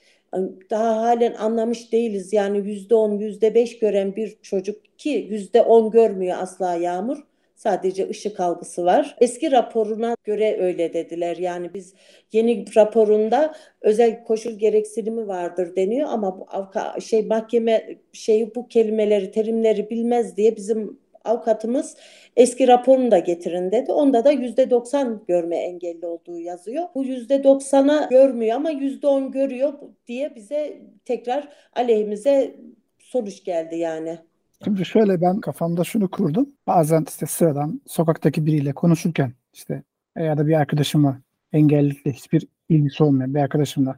daha 0.69 1.01
halen 1.01 1.33
anlamış 1.33 1.91
değiliz. 1.91 2.33
Yani 2.33 2.57
yüzde 2.57 2.95
on, 2.95 3.11
yüzde 3.19 3.55
beş 3.55 3.79
gören 3.79 4.15
bir 4.15 4.37
çocuk 4.41 4.97
ki 4.97 5.27
yüzde 5.29 5.61
on 5.61 5.91
görmüyor 5.91 6.37
asla 6.39 6.75
Yağmur. 6.75 7.17
Sadece 7.55 8.09
ışık 8.09 8.39
algısı 8.39 8.85
var. 8.85 9.15
Eski 9.21 9.51
raporuna 9.51 10.15
göre 10.23 10.57
öyle 10.61 10.93
dediler. 10.93 11.37
Yani 11.37 11.73
biz 11.73 11.93
yeni 12.31 12.65
raporunda 12.75 13.55
özel 13.81 14.23
koşul 14.23 14.51
gereksinimi 14.51 15.27
vardır 15.27 15.75
deniyor 15.75 16.09
ama 16.11 16.39
bu 16.39 16.45
avka, 16.49 16.99
şey 16.99 17.25
mahkeme 17.25 17.97
şeyi 18.13 18.55
bu 18.55 18.67
kelimeleri, 18.67 19.31
terimleri 19.31 19.89
bilmez 19.89 20.37
diye 20.37 20.55
bizim 20.55 20.99
avukatımız 21.23 21.97
eski 22.35 22.67
raporunu 22.67 23.11
da 23.11 23.19
getirin 23.19 23.71
dedi. 23.71 23.91
Onda 23.91 24.25
da 24.25 24.31
yüzde 24.31 24.69
doksan 24.69 25.23
görme 25.27 25.57
engelli 25.57 26.05
olduğu 26.05 26.39
yazıyor. 26.39 26.83
Bu 26.95 27.03
yüzde 27.03 27.43
doksana 27.43 28.07
görmüyor 28.11 28.55
ama 28.55 28.69
yüzde 28.71 29.07
on 29.07 29.31
görüyor 29.31 29.73
diye 30.07 30.35
bize 30.35 30.81
tekrar 31.05 31.47
aleyhimize 31.73 32.55
sonuç 32.99 33.43
geldi 33.43 33.75
yani. 33.75 34.17
Şimdi 34.63 34.85
şöyle 34.85 35.21
ben 35.21 35.39
kafamda 35.39 35.83
şunu 35.83 36.09
kurdum. 36.11 36.49
Bazen 36.67 37.05
işte 37.09 37.25
sıradan 37.25 37.81
sokaktaki 37.87 38.45
biriyle 38.45 38.73
konuşurken 38.73 39.33
işte 39.53 39.83
ya 40.17 40.37
da 40.37 40.47
bir 40.47 40.53
arkadaşımla 40.53 41.21
engellilikle 41.53 42.11
hiçbir 42.11 42.47
ilgisi 42.69 43.03
olmayan 43.03 43.33
bir 43.33 43.39
arkadaşımla 43.39 43.97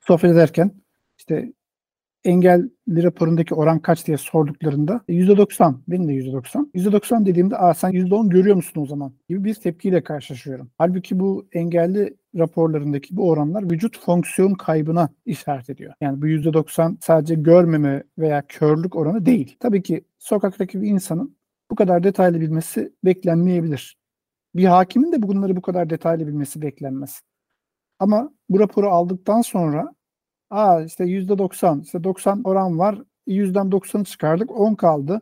sohbet 0.00 0.30
ederken 0.30 0.70
işte 1.18 1.52
engelli 2.24 3.02
raporundaki 3.02 3.54
oran 3.54 3.78
kaç 3.78 4.06
diye 4.06 4.16
sorduklarında 4.16 5.00
%90, 5.08 5.74
benim 5.88 6.08
de 6.08 6.12
%90. 6.12 6.70
%90 6.74 7.26
dediğimde 7.26 7.56
Aa, 7.56 7.74
sen 7.74 7.92
%10 7.92 8.28
görüyor 8.30 8.56
musun 8.56 8.80
o 8.82 8.86
zaman 8.86 9.12
gibi 9.28 9.44
bir 9.44 9.54
tepkiyle 9.54 10.04
karşılaşıyorum. 10.04 10.70
Halbuki 10.78 11.20
bu 11.20 11.48
engelli 11.52 12.16
raporlarındaki 12.38 13.16
bu 13.16 13.28
oranlar 13.28 13.70
vücut 13.70 13.98
fonksiyon 13.98 14.54
kaybına 14.54 15.08
işaret 15.26 15.70
ediyor. 15.70 15.94
Yani 16.00 16.22
bu 16.22 16.26
%90 16.26 16.96
sadece 17.00 17.34
görmeme 17.34 18.02
veya 18.18 18.46
körlük 18.48 18.96
oranı 18.96 19.26
değil. 19.26 19.56
Tabii 19.60 19.82
ki 19.82 20.04
sokaktaki 20.18 20.82
bir 20.82 20.88
insanın 20.88 21.36
bu 21.70 21.74
kadar 21.74 22.02
detaylı 22.02 22.40
bilmesi 22.40 22.92
beklenmeyebilir. 23.04 23.96
Bir 24.54 24.64
hakimin 24.64 25.12
de 25.12 25.22
bunları 25.22 25.56
bu 25.56 25.62
kadar 25.62 25.90
detaylı 25.90 26.26
bilmesi 26.26 26.62
beklenmez. 26.62 27.20
Ama 27.98 28.32
bu 28.48 28.60
raporu 28.60 28.90
aldıktan 28.90 29.40
sonra 29.40 29.96
Aa 30.50 30.82
işte 30.82 31.04
yüzde 31.04 31.38
90, 31.38 31.80
işte 31.80 32.04
90 32.04 32.42
oran 32.44 32.78
var. 32.78 33.02
Yüzden 33.26 33.72
90'ı 33.72 34.04
çıkardık, 34.04 34.50
10 34.50 34.74
kaldı. 34.74 35.20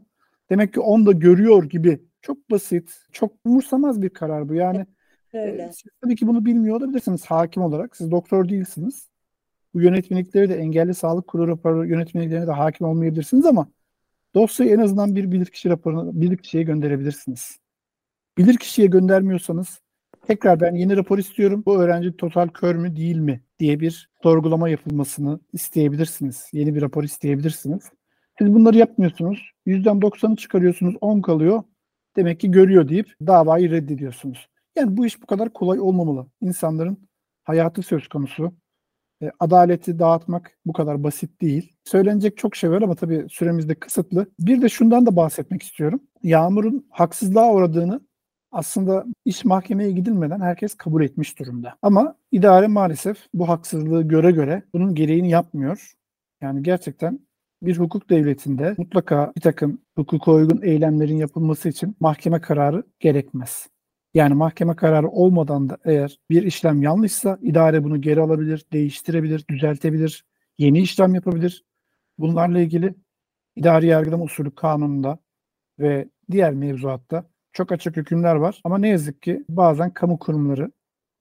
Demek 0.50 0.74
ki 0.74 0.80
10 0.80 1.06
da 1.06 1.12
görüyor 1.12 1.64
gibi. 1.64 2.02
Çok 2.22 2.50
basit, 2.50 2.92
çok 3.12 3.32
umursamaz 3.44 4.02
bir 4.02 4.10
karar 4.10 4.48
bu. 4.48 4.54
Yani 4.54 4.86
Öyle. 5.34 5.70
siz 5.72 5.92
tabii 6.02 6.16
ki 6.16 6.26
bunu 6.26 6.44
bilmiyor 6.44 6.76
olabilirsiniz 6.76 7.26
hakim 7.26 7.62
olarak. 7.62 7.96
Siz 7.96 8.10
doktor 8.10 8.48
değilsiniz. 8.48 9.08
Bu 9.74 9.80
yönetmelikleri 9.80 10.48
de 10.48 10.54
engelli 10.54 10.94
sağlık 10.94 11.26
kurulu 11.26 11.48
raporu 11.48 11.86
yönetmeliklerine 11.86 12.46
de 12.46 12.52
hakim 12.52 12.86
olmayabilirsiniz 12.86 13.46
ama 13.46 13.68
dosyayı 14.34 14.72
en 14.74 14.78
azından 14.78 15.16
bir 15.16 15.32
bilirkişi 15.32 15.70
raporuna, 15.70 16.20
bilirkişiye 16.20 16.62
gönderebilirsiniz. 16.62 17.58
Bilirkişiye 18.38 18.86
göndermiyorsanız 18.86 19.80
tekrar 20.26 20.60
ben 20.60 20.74
yeni 20.74 20.96
rapor 20.96 21.18
istiyorum. 21.18 21.62
Bu 21.66 21.82
öğrenci 21.82 22.16
total 22.16 22.48
kör 22.48 22.74
mü 22.74 22.96
değil 22.96 23.16
mi 23.16 23.40
diye 23.58 23.80
bir 23.80 24.10
sorgulama 24.22 24.68
yapılmasını 24.68 25.40
isteyebilirsiniz. 25.52 26.48
Yeni 26.52 26.74
bir 26.74 26.82
rapor 26.82 27.04
isteyebilirsiniz. 27.04 27.82
Siz 28.38 28.54
bunları 28.54 28.76
yapmıyorsunuz. 28.76 29.50
Yüzden 29.66 29.96
90'ı 29.96 30.36
çıkarıyorsunuz, 30.36 30.94
10 31.00 31.20
kalıyor. 31.20 31.62
Demek 32.16 32.40
ki 32.40 32.50
görüyor 32.50 32.88
deyip 32.88 33.14
davayı 33.20 33.70
reddediyorsunuz. 33.70 34.48
Yani 34.76 34.96
bu 34.96 35.06
iş 35.06 35.22
bu 35.22 35.26
kadar 35.26 35.52
kolay 35.52 35.80
olmamalı. 35.80 36.26
İnsanların 36.40 37.08
hayatı 37.44 37.82
söz 37.82 38.08
konusu. 38.08 38.52
E, 39.22 39.30
adaleti 39.40 39.98
dağıtmak 39.98 40.58
bu 40.66 40.72
kadar 40.72 41.04
basit 41.04 41.40
değil. 41.42 41.72
Söylenecek 41.84 42.36
çok 42.36 42.56
şey 42.56 42.70
var 42.70 42.82
ama 42.82 42.94
tabii 42.94 43.26
süremiz 43.30 43.68
de 43.68 43.74
kısıtlı. 43.74 44.26
Bir 44.40 44.62
de 44.62 44.68
şundan 44.68 45.06
da 45.06 45.16
bahsetmek 45.16 45.62
istiyorum. 45.62 46.00
Yağmur'un 46.22 46.86
haksızlığa 46.90 47.52
uğradığını 47.54 48.00
aslında 48.52 49.04
iş 49.24 49.44
mahkemeye 49.44 49.90
gidilmeden 49.90 50.40
herkes 50.40 50.74
kabul 50.74 51.04
etmiş 51.04 51.38
durumda. 51.38 51.76
Ama 51.82 52.16
idare 52.32 52.66
maalesef 52.66 53.18
bu 53.34 53.48
haksızlığı 53.48 54.02
göre 54.02 54.30
göre 54.30 54.62
bunun 54.74 54.94
gereğini 54.94 55.30
yapmıyor. 55.30 55.92
Yani 56.40 56.62
gerçekten 56.62 57.20
bir 57.62 57.78
hukuk 57.78 58.10
devletinde 58.10 58.74
mutlaka 58.78 59.32
bir 59.36 59.40
takım 59.40 59.80
hukuka 59.96 60.32
uygun 60.32 60.62
eylemlerin 60.62 61.16
yapılması 61.16 61.68
için 61.68 61.96
mahkeme 62.00 62.40
kararı 62.40 62.84
gerekmez. 63.00 63.68
Yani 64.14 64.34
mahkeme 64.34 64.76
kararı 64.76 65.08
olmadan 65.08 65.68
da 65.68 65.78
eğer 65.84 66.18
bir 66.30 66.42
işlem 66.42 66.82
yanlışsa 66.82 67.38
idare 67.42 67.84
bunu 67.84 68.00
geri 68.00 68.20
alabilir, 68.20 68.64
değiştirebilir, 68.72 69.44
düzeltebilir, 69.48 70.24
yeni 70.58 70.80
işlem 70.80 71.14
yapabilir. 71.14 71.64
Bunlarla 72.18 72.60
ilgili 72.60 72.94
idari 73.56 73.86
yargılama 73.86 74.24
usulü 74.24 74.54
kanununda 74.54 75.18
ve 75.78 76.08
diğer 76.30 76.54
mevzuatta 76.54 77.30
çok 77.52 77.72
açık 77.72 77.96
hükümler 77.96 78.34
var. 78.34 78.60
Ama 78.64 78.78
ne 78.78 78.88
yazık 78.88 79.22
ki 79.22 79.44
bazen 79.48 79.90
kamu 79.90 80.18
kurumları 80.18 80.72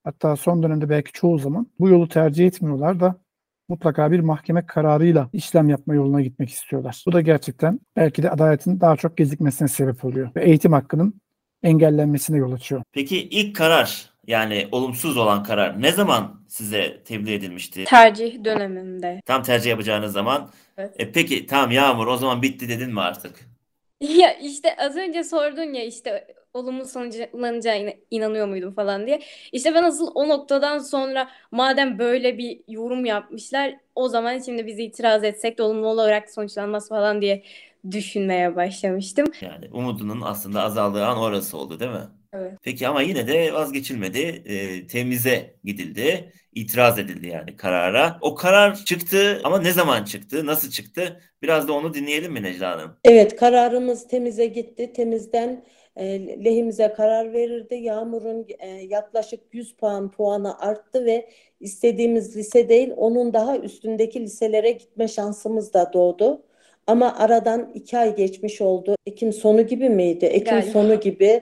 hatta 0.04 0.36
son 0.36 0.64
dönemde 0.64 0.90
belki 0.90 1.12
çoğu 1.12 1.40
zaman 1.40 1.68
bu 1.80 1.90
yolu 1.90 2.08
tercih 2.08 2.48
etmiyorlar 2.48 3.00
da 3.00 3.24
mutlaka 3.70 4.12
bir 4.12 4.20
mahkeme 4.20 4.66
kararıyla 4.66 5.30
işlem 5.34 5.70
yapma 5.70 5.96
yoluna 5.96 6.22
gitmek 6.22 6.50
istiyorlar. 6.50 7.04
Bu 7.08 7.12
da 7.12 7.22
gerçekten 7.22 7.80
belki 7.96 8.24
de 8.24 8.32
adaletin 8.32 8.80
daha 8.80 8.96
çok 8.96 9.18
gecikmesine 9.18 9.68
sebep 9.68 10.06
oluyor 10.06 10.32
ve 10.36 10.44
eğitim 10.44 10.74
hakkının 10.74 11.22
engellenmesine 11.64 12.38
yol 12.38 12.52
açıyor. 12.52 12.82
Peki 12.92 13.18
ilk 13.30 13.56
karar 13.56 14.10
yani 14.28 14.68
olumsuz 14.72 15.18
olan 15.18 15.44
karar 15.44 15.82
ne 15.82 15.92
zaman 15.92 16.44
size 16.48 17.04
tebliğ 17.04 17.34
edilmişti? 17.34 17.84
Tercih 17.84 18.44
döneminde. 18.44 19.22
Tam 19.26 19.44
tercih 19.44 19.70
yapacağınız 19.70 20.14
zaman. 20.14 20.50
Evet. 20.78 20.96
E, 21.00 21.12
peki 21.12 21.46
tamam 21.46 21.72
Yağmur 21.72 22.08
o 22.08 22.18
zaman 22.18 22.42
bitti 22.42 22.70
dedin 22.70 22.94
mi 22.94 23.02
artık? 23.02 23.54
Ya 24.02 24.34
işte 24.34 24.76
az 24.78 24.96
önce 24.96 25.24
sordun 25.24 25.74
ya 25.74 25.84
işte 25.86 26.28
olumlu 26.54 26.86
sonuçlanacağına 26.86 27.92
inanıyor 28.12 28.48
muydum 28.48 28.74
falan 28.74 29.08
diye. 29.08 29.22
İşte 29.52 29.74
ben 29.76 29.84
asıl 29.84 30.12
o 30.16 30.30
noktadan 30.30 30.80
sonra 30.80 31.30
madem 31.52 32.00
böyle 32.00 32.38
bir 32.38 32.62
yorum 32.68 33.06
yapmışlar 33.06 33.76
o 33.96 34.10
zaman 34.10 34.40
şimdi 34.40 34.68
biz 34.68 34.80
itiraz 34.80 35.24
etsek 35.24 35.58
de 35.58 35.64
olumlu 35.64 35.88
olarak 35.88 36.30
sonuçlanmaz 36.32 36.90
falan 36.90 37.22
diye 37.22 37.44
düşünmeye 37.92 38.56
başlamıştım. 38.56 39.28
Yani 39.42 39.70
umudunun 39.72 40.22
aslında 40.22 40.64
azaldığı 40.64 41.06
an 41.06 41.18
orası 41.18 41.58
oldu 41.58 41.80
değil 41.80 41.92
mi? 41.92 42.08
Evet. 42.34 42.54
Peki 42.64 42.88
ama 42.88 43.02
yine 43.02 43.28
de 43.28 43.54
vazgeçilmedi. 43.54 44.20
E, 44.46 44.88
temize 44.88 45.56
gidildi. 45.64 46.34
İtiraz 46.54 47.00
edildi 47.00 47.28
yani 47.28 47.56
karara. 47.56 48.18
O 48.22 48.36
karar 48.36 48.76
çıktı 48.76 49.42
ama 49.44 49.62
ne 49.62 49.72
zaman 49.72 50.04
çıktı? 50.04 50.46
Nasıl 50.46 50.70
çıktı? 50.70 51.22
Biraz 51.42 51.68
da 51.68 51.74
onu 51.74 51.94
dinleyelim 51.94 52.34
mi 52.34 52.44
Necla 52.44 52.72
Hanım? 52.72 52.98
Evet, 53.04 53.36
kararımız 53.36 54.08
temize 54.08 54.46
gitti. 54.46 54.94
Temizden 54.94 55.66
e, 55.96 56.06
lehimize 56.46 56.94
karar 56.94 57.34
verirdi. 57.34 57.76
Yağmur'un 57.76 58.46
e, 58.60 58.68
yaklaşık 58.68 59.40
100 59.54 59.76
puan 59.76 60.12
puanı 60.12 60.60
arttı 60.60 61.06
ve 61.06 61.30
istediğimiz 61.60 62.38
lise 62.38 62.70
değil, 62.70 62.92
onun 62.98 63.34
daha 63.34 63.58
üstündeki 63.58 64.22
liselere 64.22 64.72
gitme 64.72 65.08
şansımız 65.08 65.74
da 65.74 65.94
doğdu. 65.94 66.44
Ama 66.88 67.18
aradan 67.18 67.72
iki 67.74 67.98
ay 67.98 68.16
geçmiş 68.16 68.62
oldu. 68.62 68.96
Ekim 69.06 69.34
sonu 69.34 69.62
gibi 69.62 69.90
miydi? 69.90 70.26
Ekim 70.26 70.56
Galiba. 70.56 70.72
sonu 70.72 71.00
gibi 71.00 71.42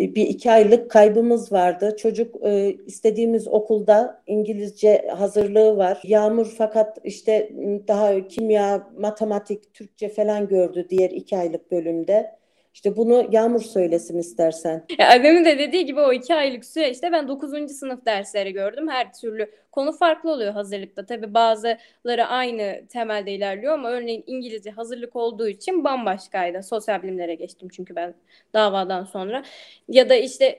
e, 0.00 0.14
bir 0.14 0.26
iki 0.26 0.50
aylık 0.50 0.90
kaybımız 0.90 1.52
vardı. 1.52 1.96
Çocuk 1.98 2.36
e, 2.44 2.76
istediğimiz 2.86 3.48
okulda 3.48 4.22
İngilizce 4.26 5.08
hazırlığı 5.16 5.76
var. 5.76 6.00
Yağmur 6.04 6.54
fakat 6.58 6.98
işte 7.04 7.52
daha 7.88 8.28
kimya, 8.28 8.90
matematik, 8.98 9.74
Türkçe 9.74 10.08
falan 10.08 10.48
gördü 10.48 10.86
diğer 10.90 11.10
iki 11.10 11.36
aylık 11.36 11.70
bölümde. 11.70 12.36
İşte 12.76 12.96
bunu 12.96 13.28
Yağmur 13.30 13.60
söylesin 13.60 14.18
istersen. 14.18 14.84
Ya 14.98 15.10
Adem'in 15.10 15.44
de 15.44 15.58
dediği 15.58 15.86
gibi 15.86 16.00
o 16.00 16.12
iki 16.12 16.34
aylık 16.34 16.64
süreçte 16.64 17.12
ben 17.12 17.28
9. 17.28 17.68
sınıf 17.72 18.06
dersleri 18.06 18.52
gördüm. 18.52 18.88
Her 18.88 19.12
türlü 19.12 19.50
konu 19.72 19.92
farklı 19.92 20.30
oluyor 20.30 20.52
hazırlıkta. 20.52 21.06
Tabii 21.06 21.34
bazıları 21.34 22.26
aynı 22.26 22.82
temelde 22.88 23.32
ilerliyor 23.32 23.74
ama 23.74 23.90
örneğin 23.90 24.24
İngilizce 24.26 24.70
hazırlık 24.70 25.16
olduğu 25.16 25.48
için 25.48 25.84
bambaşkaydı. 25.84 26.62
Sosyal 26.62 27.02
bilimlere 27.02 27.34
geçtim 27.34 27.68
çünkü 27.68 27.96
ben 27.96 28.14
davadan 28.54 29.04
sonra. 29.04 29.42
Ya 29.88 30.08
da 30.08 30.14
işte 30.14 30.58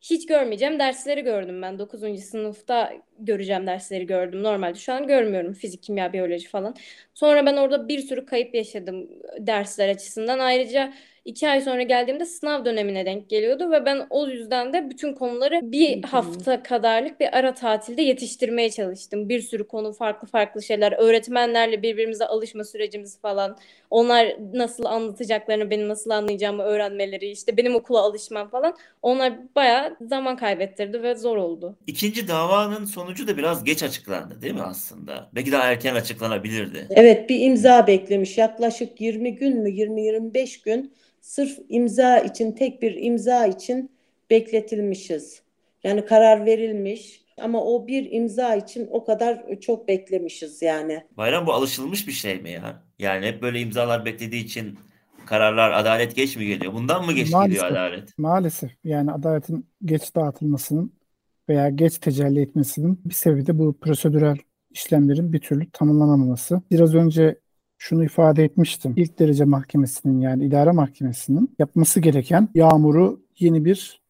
hiç 0.00 0.26
görmeyeceğim 0.26 0.78
dersleri 0.78 1.22
gördüm 1.22 1.62
ben. 1.62 1.78
9. 1.78 2.20
sınıfta 2.24 2.92
göreceğim 3.18 3.66
dersleri 3.66 4.06
gördüm. 4.06 4.42
Normalde 4.42 4.78
şu 4.78 4.92
an 4.92 5.06
görmüyorum 5.06 5.52
fizik, 5.52 5.82
kimya, 5.82 6.12
biyoloji 6.12 6.48
falan. 6.48 6.74
Sonra 7.14 7.46
ben 7.46 7.56
orada 7.56 7.88
bir 7.88 7.98
sürü 7.98 8.26
kayıp 8.26 8.54
yaşadım 8.54 9.08
dersler 9.38 9.88
açısından. 9.88 10.38
Ayrıca 10.38 10.92
iki 11.24 11.48
ay 11.48 11.60
sonra 11.60 11.82
geldiğimde 11.82 12.24
sınav 12.24 12.64
dönemine 12.64 13.06
denk 13.06 13.30
geliyordu 13.30 13.70
ve 13.70 13.84
ben 13.84 14.06
o 14.10 14.26
yüzden 14.26 14.72
de 14.72 14.90
bütün 14.90 15.14
konuları 15.14 15.60
bir 15.62 16.02
hafta 16.02 16.62
kadarlık 16.62 17.20
bir 17.20 17.38
ara 17.38 17.54
tatilde 17.54 18.02
yetiştirmeye 18.02 18.70
çalıştım. 18.70 19.28
Bir 19.28 19.40
sürü 19.40 19.66
konu, 19.66 19.92
farklı 19.92 20.28
farklı 20.28 20.62
şeyler, 20.62 20.92
öğretmenlerle 20.92 21.82
birbirimize 21.82 22.26
alışma 22.26 22.64
sürecimiz 22.64 23.20
falan. 23.20 23.56
Onlar 23.90 24.36
nasıl 24.52 24.84
anlatacaklarını, 24.84 25.70
benim 25.70 25.88
nasıl 25.88 26.10
anlayacağımı 26.10 26.62
öğrenmeleri, 26.62 27.30
işte 27.30 27.56
benim 27.56 27.74
okula 27.74 28.00
alışmam 28.00 28.48
falan. 28.48 28.76
Onlar 29.02 29.32
bayağı 29.56 29.96
zaman 30.00 30.36
kaybettirdi 30.36 31.02
ve 31.02 31.14
zor 31.14 31.36
oldu. 31.36 31.76
İkinci 31.86 32.28
davanın 32.28 32.84
sonucu 33.04 33.28
da 33.28 33.36
biraz 33.36 33.64
geç 33.64 33.82
açıklandı 33.82 34.42
değil 34.42 34.54
mi 34.54 34.62
aslında? 34.62 35.30
Belki 35.34 35.52
daha 35.52 35.62
erken 35.62 35.94
açıklanabilirdi. 35.94 36.86
Evet 36.90 37.30
bir 37.30 37.40
imza 37.40 37.86
beklemiş. 37.86 38.38
Yaklaşık 38.38 39.00
20 39.00 39.34
gün 39.34 39.62
mü 39.62 39.68
20-25 39.70 40.64
gün 40.64 40.92
sırf 41.20 41.58
imza 41.68 42.18
için 42.18 42.52
tek 42.52 42.82
bir 42.82 42.94
imza 43.02 43.46
için 43.46 43.90
bekletilmişiz. 44.30 45.42
Yani 45.84 46.04
karar 46.04 46.46
verilmiş 46.46 47.24
ama 47.40 47.64
o 47.64 47.86
bir 47.86 48.12
imza 48.12 48.54
için 48.54 48.88
o 48.90 49.04
kadar 49.04 49.60
çok 49.60 49.88
beklemişiz 49.88 50.62
yani. 50.62 51.04
Bayram 51.16 51.46
bu 51.46 51.52
alışılmış 51.52 52.06
bir 52.06 52.12
şey 52.12 52.40
mi 52.40 52.50
ya? 52.50 52.82
Yani 52.98 53.26
hep 53.26 53.42
böyle 53.42 53.60
imzalar 53.60 54.04
beklediği 54.04 54.44
için 54.44 54.78
kararlar 55.26 55.70
adalet 55.70 56.16
geç 56.16 56.36
mi 56.36 56.46
geliyor? 56.46 56.72
Bundan 56.72 57.04
mı 57.04 57.12
geç 57.12 57.26
geliyor 57.26 57.40
Maalesef. 57.40 57.64
adalet? 57.64 58.18
Maalesef 58.18 58.70
yani 58.84 59.12
adaletin 59.12 59.66
geç 59.84 60.14
dağıtılmasının 60.14 60.92
veya 61.48 61.70
geç 61.70 61.98
tecelli 61.98 62.40
etmesinin 62.40 63.00
bir 63.04 63.14
sebebi 63.14 63.46
de 63.46 63.58
bu 63.58 63.78
prosedürel 63.78 64.36
işlemlerin 64.70 65.32
bir 65.32 65.40
türlü 65.40 65.70
tanımlanamaması. 65.70 66.62
Biraz 66.70 66.94
önce 66.94 67.38
şunu 67.78 68.04
ifade 68.04 68.44
etmiştim. 68.44 68.94
İlk 68.96 69.18
derece 69.18 69.44
mahkemesinin 69.44 70.20
yani 70.20 70.44
idare 70.44 70.70
mahkemesinin 70.70 71.54
yapması 71.58 72.00
gereken 72.00 72.48
Yağmur'u 72.54 73.20
yeni 73.38 73.64
bir 73.64 74.02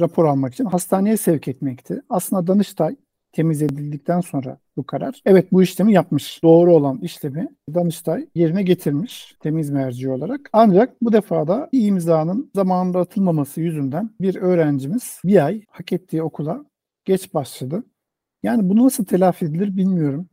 rapor 0.00 0.24
almak 0.24 0.54
için 0.54 0.64
hastaneye 0.64 1.16
sevk 1.16 1.48
etmekti. 1.48 2.02
Aslında 2.08 2.46
Danıştay 2.46 2.96
temiz 3.32 3.62
edildikten 3.62 4.20
sonra 4.20 4.58
bu 4.76 4.86
karar. 4.86 5.22
Evet 5.24 5.52
bu 5.52 5.62
işlemi 5.62 5.92
yapmış. 5.92 6.42
Doğru 6.42 6.74
olan 6.74 6.98
işlemi 6.98 7.48
Danıştay 7.74 8.26
yerine 8.34 8.62
getirmiş 8.62 9.36
temiz 9.40 9.70
merci 9.70 10.10
olarak. 10.10 10.50
Ancak 10.52 11.02
bu 11.02 11.12
defada 11.12 11.68
bir 11.72 11.86
imzanın 11.86 12.50
zamanında 12.54 12.98
atılmaması 12.98 13.60
yüzünden 13.60 14.10
bir 14.20 14.36
öğrencimiz 14.36 15.20
bir 15.24 15.44
ay 15.46 15.62
hak 15.68 15.92
ettiği 15.92 16.22
okula 16.22 16.64
geç 17.04 17.34
başladı. 17.34 17.84
Yani 18.42 18.68
bu 18.68 18.76
nasıl 18.86 19.04
telafi 19.04 19.44
edilir 19.44 19.76
bilmiyorum. 19.76 20.28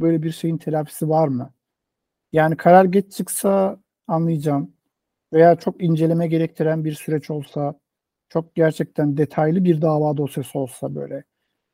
Böyle 0.00 0.22
bir 0.22 0.32
şeyin 0.32 0.58
telafisi 0.58 1.08
var 1.08 1.28
mı? 1.28 1.54
Yani 2.32 2.56
karar 2.56 2.84
geç 2.84 3.12
çıksa 3.12 3.80
anlayacağım. 4.08 4.74
Veya 5.32 5.56
çok 5.56 5.82
inceleme 5.82 6.28
gerektiren 6.28 6.84
bir 6.84 6.94
süreç 6.94 7.30
olsa, 7.30 7.80
çok 8.28 8.54
gerçekten 8.54 9.16
detaylı 9.16 9.64
bir 9.64 9.82
dava 9.82 10.16
dosyası 10.16 10.58
olsa 10.58 10.94
böyle 10.94 11.24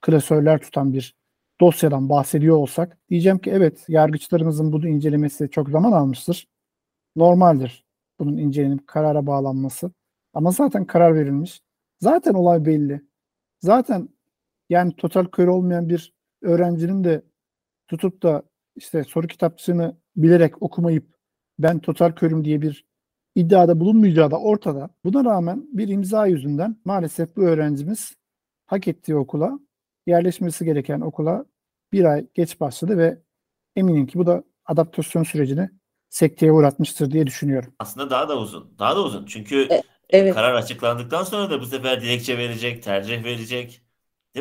klasörler 0.00 0.60
tutan 0.60 0.92
bir 0.92 1.16
dosyadan 1.60 2.08
bahsediyor 2.08 2.56
olsak 2.56 2.98
diyeceğim 3.10 3.38
ki 3.38 3.50
evet 3.50 3.84
yargıçlarımızın 3.88 4.72
bunu 4.72 4.88
incelemesi 4.88 5.50
çok 5.50 5.70
zaman 5.70 5.92
almıştır. 5.92 6.48
Normaldir 7.16 7.84
bunun 8.20 8.36
incelenip 8.36 8.86
karara 8.86 9.26
bağlanması. 9.26 9.92
Ama 10.34 10.50
zaten 10.50 10.84
karar 10.86 11.14
verilmiş. 11.14 11.62
Zaten 12.00 12.34
olay 12.34 12.64
belli. 12.64 13.02
Zaten 13.60 14.08
yani 14.68 14.96
total 14.96 15.24
kör 15.24 15.46
olmayan 15.46 15.88
bir 15.88 16.12
öğrencinin 16.42 17.04
de 17.04 17.22
tutup 17.88 18.22
da 18.22 18.42
işte 18.76 19.04
soru 19.04 19.26
kitapçığını 19.26 19.96
bilerek 20.16 20.62
okumayıp 20.62 21.14
ben 21.58 21.78
total 21.78 22.12
körüm 22.12 22.44
diye 22.44 22.62
bir 22.62 22.84
iddiada 23.34 23.80
bulunmayacağı 23.80 24.30
da 24.30 24.40
ortada. 24.40 24.90
Buna 25.04 25.24
rağmen 25.24 25.66
bir 25.72 25.88
imza 25.88 26.26
yüzünden 26.26 26.76
maalesef 26.84 27.36
bu 27.36 27.42
öğrencimiz 27.42 28.12
hak 28.66 28.88
ettiği 28.88 29.16
okula, 29.16 29.58
yerleşmesi 30.06 30.64
gereken 30.64 31.00
okula 31.00 31.44
bir 31.92 32.04
ay 32.04 32.26
geç 32.34 32.60
başladı 32.60 32.98
ve 32.98 33.18
eminim 33.76 34.06
ki 34.06 34.18
bu 34.18 34.26
da 34.26 34.44
adaptasyon 34.64 35.22
sürecini 35.22 35.70
sekteye 36.10 36.52
uğratmıştır 36.52 37.10
diye 37.10 37.26
düşünüyorum. 37.26 37.74
Aslında 37.78 38.10
daha 38.10 38.28
da 38.28 38.38
uzun. 38.38 38.74
Daha 38.78 38.96
da 38.96 39.04
uzun. 39.04 39.26
Çünkü 39.26 39.68
E, 39.70 39.82
evet. 40.10 40.34
karar 40.34 40.54
açıklandıktan 40.54 41.24
sonra 41.24 41.50
da 41.50 41.60
bu 41.60 41.66
sefer 41.66 42.00
dilekçe 42.00 42.38
verecek, 42.38 42.82
tercih 42.82 43.24
verecek. 43.24 43.82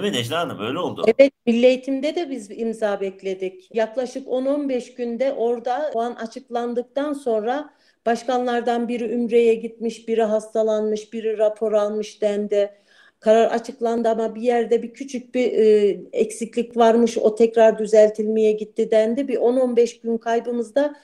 Değil 0.02 0.14
mi 0.14 0.20
Necla 0.20 0.40
Hanım? 0.40 0.60
Öyle 0.60 0.80
oldu. 0.80 1.06
Evet, 1.20 1.34
Milli 1.46 1.66
Eğitim'de 1.66 2.16
de 2.16 2.30
biz 2.30 2.52
imza 2.52 3.02
bekledik. 3.02 3.70
Yaklaşık 3.74 4.28
10-15 4.28 4.96
günde 4.96 5.34
orada 5.34 5.90
puan 5.94 6.16
açıklandıktan 6.16 7.14
sonra 7.14 7.78
Başkanlardan 8.08 8.88
biri 8.88 9.14
Ümre'ye 9.14 9.56
gitmiş, 9.56 10.08
biri 10.08 10.24
hastalanmış, 10.24 11.14
biri 11.14 11.38
rapor 11.38 11.74
almış 11.74 12.22
dendi. 12.22 12.72
Karar 13.20 13.52
açıklandı 13.52 14.10
ama 14.10 14.36
bir 14.36 14.42
yerde 14.42 14.84
bir 14.84 14.94
küçük 14.94 15.36
bir 15.36 15.52
e, 15.52 16.00
eksiklik 16.14 16.78
varmış. 16.78 17.18
O 17.18 17.36
tekrar 17.36 17.80
düzeltilmeye 17.80 18.52
gitti 18.52 18.92
dendi. 18.92 19.28
Bir 19.28 19.38
10-15 19.38 20.02
gün 20.02 20.18
kaybımızda 20.18 20.96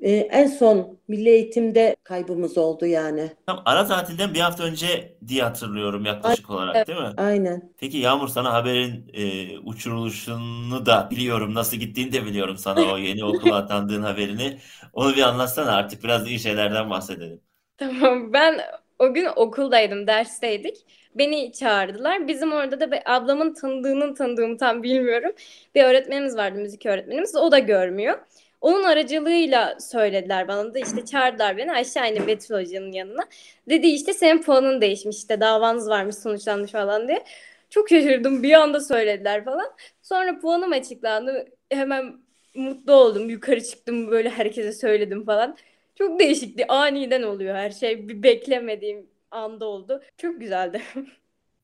e, 0.00 0.12
en 0.16 0.46
son 0.46 0.98
milli 1.08 1.28
eğitimde 1.28 1.96
kaybımız 2.02 2.58
oldu 2.58 2.86
yani. 2.86 3.30
Tam 3.46 3.62
ara 3.64 3.86
tatilden 3.86 4.34
bir 4.34 4.40
hafta 4.40 4.64
önce 4.64 5.16
diye 5.28 5.42
hatırlıyorum 5.42 6.04
yaklaşık 6.04 6.50
olarak 6.50 6.86
değil 6.86 6.98
mi? 6.98 7.14
Aynen. 7.16 7.74
Peki 7.78 7.98
Yağmur 7.98 8.28
sana 8.28 8.52
haberin 8.52 9.10
e, 9.12 9.58
uçuruluşunu 9.58 10.86
da 10.86 11.08
biliyorum. 11.10 11.54
Nasıl 11.54 11.76
gittiğini 11.76 12.12
de 12.12 12.26
biliyorum 12.26 12.56
sana 12.56 12.84
o 12.92 12.98
yeni 12.98 13.24
okula 13.24 13.56
atandığın 13.56 14.02
haberini. 14.02 14.58
Onu 14.92 15.16
bir 15.16 15.22
anlatsana 15.22 15.72
artık 15.76 16.04
biraz 16.04 16.26
iyi 16.28 16.38
şeylerden 16.38 16.90
bahsedelim. 16.90 17.40
Tamam 17.76 18.32
ben 18.32 18.60
o 18.98 19.14
gün 19.14 19.26
okuldaydım, 19.36 20.06
dersteydik. 20.06 20.76
Beni 21.14 21.52
çağırdılar. 21.52 22.28
Bizim 22.28 22.52
orada 22.52 22.80
da 22.80 22.90
bir 22.92 23.00
ablamın 23.16 23.54
tanıdığının 23.54 24.14
tanıdığımı 24.14 24.56
tam 24.56 24.82
bilmiyorum. 24.82 25.32
Bir 25.74 25.84
öğretmenimiz 25.84 26.36
vardı, 26.36 26.58
müzik 26.58 26.86
öğretmenimiz. 26.86 27.36
O 27.36 27.52
da 27.52 27.58
görmüyor. 27.58 28.18
Onun 28.60 28.84
aracılığıyla 28.84 29.80
söylediler 29.80 30.48
bana 30.48 30.74
da 30.74 30.78
işte 30.78 31.04
çağırdılar 31.04 31.56
beni 31.56 31.72
aşağı 31.72 32.10
indim 32.10 32.26
Betül 32.26 32.54
Hoca'nın 32.54 32.92
yanına. 32.92 33.22
Dedi 33.68 33.86
işte 33.86 34.12
senin 34.12 34.42
puanın 34.42 34.80
değişmiş 34.80 35.16
işte 35.16 35.40
davanız 35.40 35.88
varmış 35.88 36.16
sonuçlanmış 36.16 36.72
falan 36.72 37.08
diye. 37.08 37.24
Çok 37.70 37.88
şaşırdım 37.88 38.42
bir 38.42 38.52
anda 38.52 38.80
söylediler 38.80 39.44
falan. 39.44 39.72
Sonra 40.02 40.38
puanım 40.38 40.72
açıklandı. 40.72 41.46
Hemen 41.70 42.20
mutlu 42.54 42.92
oldum. 42.92 43.30
Yukarı 43.30 43.64
çıktım 43.64 44.10
böyle 44.10 44.30
herkese 44.30 44.72
söyledim 44.72 45.24
falan. 45.24 45.56
Çok 45.94 46.20
değişikti. 46.20 46.66
Aniden 46.68 47.22
oluyor 47.22 47.54
her 47.54 47.70
şey. 47.70 48.08
Bir 48.08 48.22
beklemediğim 48.22 49.06
anda 49.30 49.64
oldu. 49.66 50.02
Çok 50.18 50.40
güzeldi. 50.40 50.82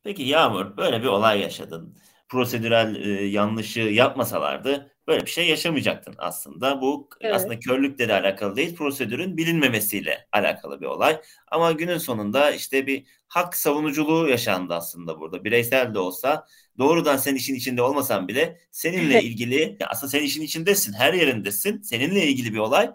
Peki 0.04 0.22
Yağmur 0.22 0.76
böyle 0.76 1.02
bir 1.02 1.06
olay 1.06 1.40
yaşadın. 1.40 1.96
Prosedürel 2.28 2.96
e, 2.96 3.26
yanlışı 3.26 3.80
yapmasalardı 3.80 4.95
böyle 5.07 5.27
bir 5.27 5.31
şey 5.31 5.49
yaşamayacaktın 5.49 6.14
aslında. 6.19 6.81
Bu 6.81 7.09
Evet. 7.21 7.35
aslında 7.35 7.61
körlükle 7.61 8.09
de 8.09 8.14
alakalı 8.14 8.57
değil, 8.57 8.77
prosedürün 8.77 9.37
bilinmemesiyle 9.37 10.29
alakalı 10.33 10.81
bir 10.81 10.87
olay. 10.87 11.21
Ama 11.51 11.73
günün 11.73 11.99
sonunda 11.99 12.51
işte 12.51 12.87
bir 12.87 13.07
hak 13.29 13.57
savunuculuğu 13.57 14.29
yaşandı 14.29 14.75
aslında 14.75 15.21
burada. 15.21 15.45
Bireysel 15.45 15.95
de 15.95 15.99
olsa 15.99 16.47
doğrudan 16.79 17.16
sen 17.16 17.35
işin 17.35 17.55
içinde 17.55 17.83
olmasan 17.83 18.29
bile 18.29 18.61
seninle 18.73 19.23
ilgili 19.23 19.77
aslında 19.87 20.11
sen 20.11 20.23
işin 20.23 20.42
içindesin, 20.42 20.92
her 20.92 21.14
yerindesin. 21.14 21.83
Seninle 21.83 22.27
ilgili 22.27 22.53
bir 22.55 22.59
olay 22.59 22.90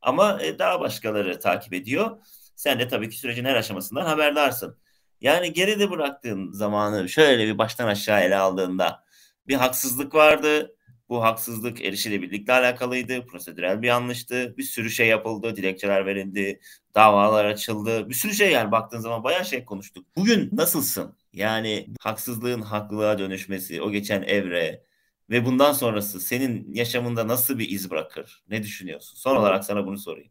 ama 0.00 0.42
e, 0.42 0.58
daha 0.58 0.80
başkaları 0.80 1.40
takip 1.40 1.72
ediyor. 1.74 2.18
Sen 2.56 2.78
de 2.80 2.88
tabii 2.88 3.10
ki 3.10 3.18
sürecin 3.18 3.44
her 3.44 3.54
aşamasından 3.54 4.06
haberdarsın. 4.06 4.78
Yani 5.20 5.52
geride 5.52 5.90
bıraktığın 5.90 6.52
zamanı 6.52 7.08
şöyle 7.08 7.46
bir 7.46 7.58
baştan 7.58 7.86
aşağı 7.88 8.20
ele 8.20 8.36
aldığında 8.36 9.04
bir 9.46 9.54
haksızlık 9.54 10.14
vardı. 10.14 10.75
Bu 11.08 11.22
haksızlık 11.22 11.84
erişilebilirlikle 11.84 12.52
alakalıydı. 12.52 13.26
Prosedürel 13.26 13.82
bir 13.82 13.86
yanlıştı. 13.86 14.54
Bir 14.58 14.62
sürü 14.62 14.90
şey 14.90 15.06
yapıldı. 15.06 15.56
Dilekçeler 15.56 16.06
verildi. 16.06 16.60
Davalar 16.94 17.44
açıldı. 17.44 18.08
Bir 18.08 18.14
sürü 18.14 18.34
şey 18.34 18.52
yani 18.52 18.72
baktığın 18.72 19.00
zaman 19.00 19.24
bayağı 19.24 19.44
şey 19.44 19.64
konuştuk. 19.64 20.06
Bugün 20.16 20.50
nasılsın? 20.52 21.16
Yani 21.32 21.88
haksızlığın 22.00 22.62
haklılığa 22.62 23.18
dönüşmesi, 23.18 23.82
o 23.82 23.90
geçen 23.90 24.22
evre 24.22 24.82
ve 25.30 25.44
bundan 25.44 25.72
sonrası 25.72 26.20
senin 26.20 26.74
yaşamında 26.74 27.28
nasıl 27.28 27.58
bir 27.58 27.70
iz 27.70 27.90
bırakır? 27.90 28.44
Ne 28.50 28.62
düşünüyorsun? 28.62 29.16
Son 29.16 29.36
olarak 29.36 29.64
sana 29.64 29.86
bunu 29.86 29.98
sorayım. 29.98 30.30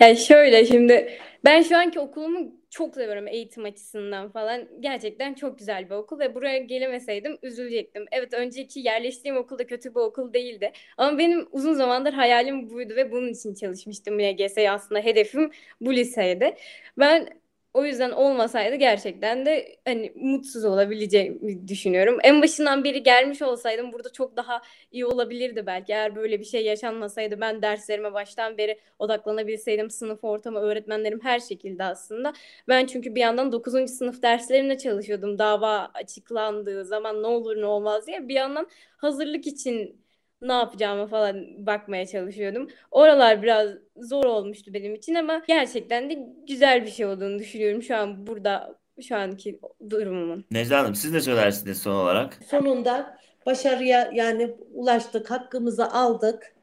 Yani 0.00 0.16
şöyle 0.16 0.66
şimdi 0.66 1.18
ben 1.44 1.62
şu 1.62 1.76
anki 1.76 2.00
okulumu 2.00 2.52
çok 2.74 2.94
seviyorum 2.94 3.28
eğitim 3.28 3.64
açısından 3.64 4.30
falan. 4.30 4.68
Gerçekten 4.80 5.34
çok 5.34 5.58
güzel 5.58 5.90
bir 5.90 5.94
okul 5.94 6.18
ve 6.18 6.34
buraya 6.34 6.58
gelemeseydim 6.58 7.38
üzülecektim. 7.42 8.04
Evet 8.12 8.32
önceki 8.34 8.80
yerleştiğim 8.80 9.36
okul 9.36 9.58
da 9.58 9.66
kötü 9.66 9.90
bir 9.90 10.00
okul 10.00 10.32
değildi. 10.32 10.72
Ama 10.96 11.18
benim 11.18 11.48
uzun 11.52 11.74
zamandır 11.74 12.12
hayalim 12.12 12.70
buydu 12.70 12.96
ve 12.96 13.12
bunun 13.12 13.28
için 13.28 13.54
çalışmıştım 13.54 14.20
YGS'ye 14.20 14.70
aslında 14.70 15.00
hedefim 15.00 15.50
bu 15.80 15.94
liseydi. 15.94 16.56
Ben 16.98 17.28
o 17.74 17.84
yüzden 17.84 18.10
olmasaydı 18.10 18.76
gerçekten 18.76 19.46
de 19.46 19.76
hani 19.84 20.12
mutsuz 20.16 20.64
olabileceğimi 20.64 21.68
düşünüyorum. 21.68 22.18
En 22.22 22.42
başından 22.42 22.84
beri 22.84 23.02
gelmiş 23.02 23.42
olsaydım 23.42 23.92
burada 23.92 24.12
çok 24.12 24.36
daha 24.36 24.62
iyi 24.92 25.06
olabilirdi 25.06 25.66
belki. 25.66 25.92
Eğer 25.92 26.16
böyle 26.16 26.40
bir 26.40 26.44
şey 26.44 26.64
yaşanmasaydı 26.64 27.40
ben 27.40 27.62
derslerime 27.62 28.12
baştan 28.12 28.58
beri 28.58 28.80
odaklanabilseydim 28.98 29.90
sınıf 29.90 30.24
ortamı, 30.24 30.58
öğretmenlerim 30.60 31.20
her 31.22 31.40
şekilde 31.40 31.84
aslında. 31.84 32.32
Ben 32.68 32.86
çünkü 32.86 33.14
bir 33.14 33.20
yandan 33.20 33.52
9. 33.52 33.88
sınıf 33.88 34.22
derslerine 34.22 34.78
çalışıyordum. 34.78 35.38
Dava 35.38 35.90
açıklandığı 35.94 36.84
zaman 36.84 37.22
ne 37.22 37.26
olur 37.26 37.56
ne 37.56 37.66
olmaz 37.66 38.06
diye. 38.06 38.28
Bir 38.28 38.34
yandan 38.34 38.68
hazırlık 38.96 39.46
için 39.46 40.03
ne 40.44 40.52
yapacağıma 40.52 41.06
falan 41.06 41.66
bakmaya 41.66 42.06
çalışıyordum. 42.06 42.68
Oralar 42.90 43.42
biraz 43.42 43.70
zor 43.96 44.24
olmuştu 44.24 44.74
benim 44.74 44.94
için 44.94 45.14
ama 45.14 45.42
gerçekten 45.48 46.10
de 46.10 46.18
güzel 46.48 46.82
bir 46.86 46.90
şey 46.90 47.06
olduğunu 47.06 47.38
düşünüyorum 47.38 47.82
şu 47.82 47.96
an 47.96 48.26
burada 48.26 48.78
şu 49.02 49.16
anki 49.16 49.60
durumumun. 49.90 50.44
Necla 50.50 50.78
Hanım 50.78 50.94
siz 50.94 51.12
ne 51.12 51.20
söylersiniz 51.20 51.82
son 51.82 51.94
olarak? 51.94 52.38
Sonunda 52.50 53.18
başarıya 53.46 54.10
yani 54.14 54.50
ulaştık, 54.74 55.30
hakkımızı 55.30 55.90
aldık. 55.90 56.54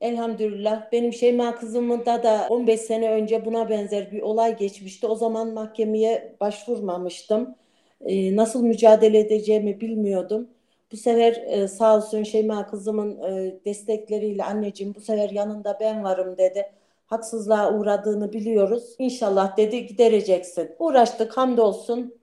Elhamdülillah. 0.00 0.92
Benim 0.92 1.12
Şeyma 1.12 1.54
kızımda 1.54 2.22
da 2.22 2.46
15 2.50 2.80
sene 2.80 3.10
önce 3.10 3.44
buna 3.44 3.68
benzer 3.68 4.12
bir 4.12 4.22
olay 4.22 4.56
geçmişti. 4.56 5.06
O 5.06 5.14
zaman 5.14 5.48
mahkemeye 5.48 6.36
başvurmamıştım. 6.40 7.54
Ee, 8.00 8.36
nasıl 8.36 8.62
mücadele 8.64 9.18
edeceğimi 9.18 9.80
bilmiyordum. 9.80 10.48
Bu 10.94 10.98
sefer 10.98 11.42
e, 11.46 11.68
sağ 11.68 11.96
olsun 11.96 12.22
Şeyma 12.22 12.66
kızımın 12.66 13.22
e, 13.22 13.54
destekleriyle 13.64 14.44
anneciğim 14.44 14.94
bu 14.94 15.00
sefer 15.00 15.30
yanında 15.30 15.76
ben 15.80 16.04
varım 16.04 16.38
dedi. 16.38 16.72
Haksızlığa 17.06 17.74
uğradığını 17.74 18.32
biliyoruz. 18.32 18.94
İnşallah 18.98 19.56
dedi 19.56 19.86
gidereceksin. 19.86 20.70
Uğraştık 20.78 21.36
hamdolsun. 21.36 22.14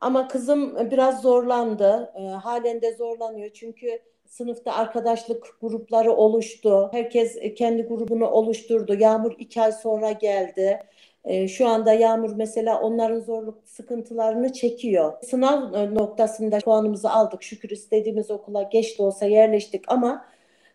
Ama 0.00 0.28
kızım 0.28 0.90
biraz 0.90 1.22
zorlandı. 1.22 2.12
E, 2.16 2.20
halen 2.22 2.82
de 2.82 2.94
zorlanıyor. 2.94 3.50
Çünkü 3.54 3.98
sınıfta 4.26 4.72
arkadaşlık 4.72 5.56
grupları 5.60 6.12
oluştu. 6.12 6.88
Herkes 6.92 7.36
e, 7.40 7.54
kendi 7.54 7.82
grubunu 7.82 8.30
oluşturdu. 8.30 8.94
Yağmur 8.94 9.32
iki 9.38 9.62
ay 9.62 9.72
sonra 9.72 10.12
geldi. 10.12 10.80
E, 11.24 11.48
şu 11.48 11.68
anda 11.68 11.92
Yağmur 11.92 12.36
mesela 12.36 12.80
onların 12.80 13.20
zorluk 13.20 13.58
sıkıntılarını 13.64 14.52
çekiyor. 14.52 15.12
Sınav 15.22 15.74
e, 15.74 15.94
noktasında 15.94 16.58
puanımızı 16.58 17.10
aldık. 17.10 17.42
Şükür 17.42 17.70
istediğimiz 17.70 18.30
okula 18.30 18.62
geç 18.62 18.98
de 18.98 19.02
olsa 19.02 19.26
yerleştik 19.26 19.84
ama 19.88 20.26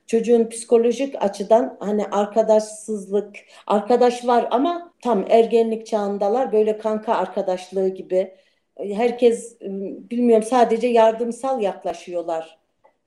çocuğun 0.08 0.50
psikolojik 0.50 1.16
açıdan 1.24 1.78
hani 1.80 2.06
arkadaşsızlık, 2.06 3.36
arkadaş 3.68 4.28
var 4.28 4.48
ama 4.52 4.94
tam 5.04 5.26
ergenlik 5.30 5.86
çağındalar. 5.88 6.52
Böyle 6.52 6.78
kanka 6.78 7.16
arkadaşlığı 7.16 7.88
gibi. 7.88 8.36
E, 8.78 8.94
Herkes 8.94 9.62
e, 9.62 9.68
bilmiyorum 10.10 10.46
sadece 10.50 10.88
yardımsal 10.88 11.62
yaklaşıyorlar. 11.62 12.58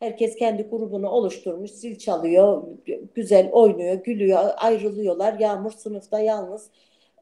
Herkes 0.00 0.36
kendi 0.36 0.62
grubunu 0.62 1.08
oluşturmuş, 1.08 1.70
zil 1.70 1.98
çalıyor, 1.98 2.62
güzel 3.14 3.50
oynuyor, 3.52 3.94
gülüyor, 3.94 4.44
ayrılıyorlar. 4.56 5.38
Yağmur 5.38 5.70
sınıfta 5.70 6.20
yalnız. 6.20 6.70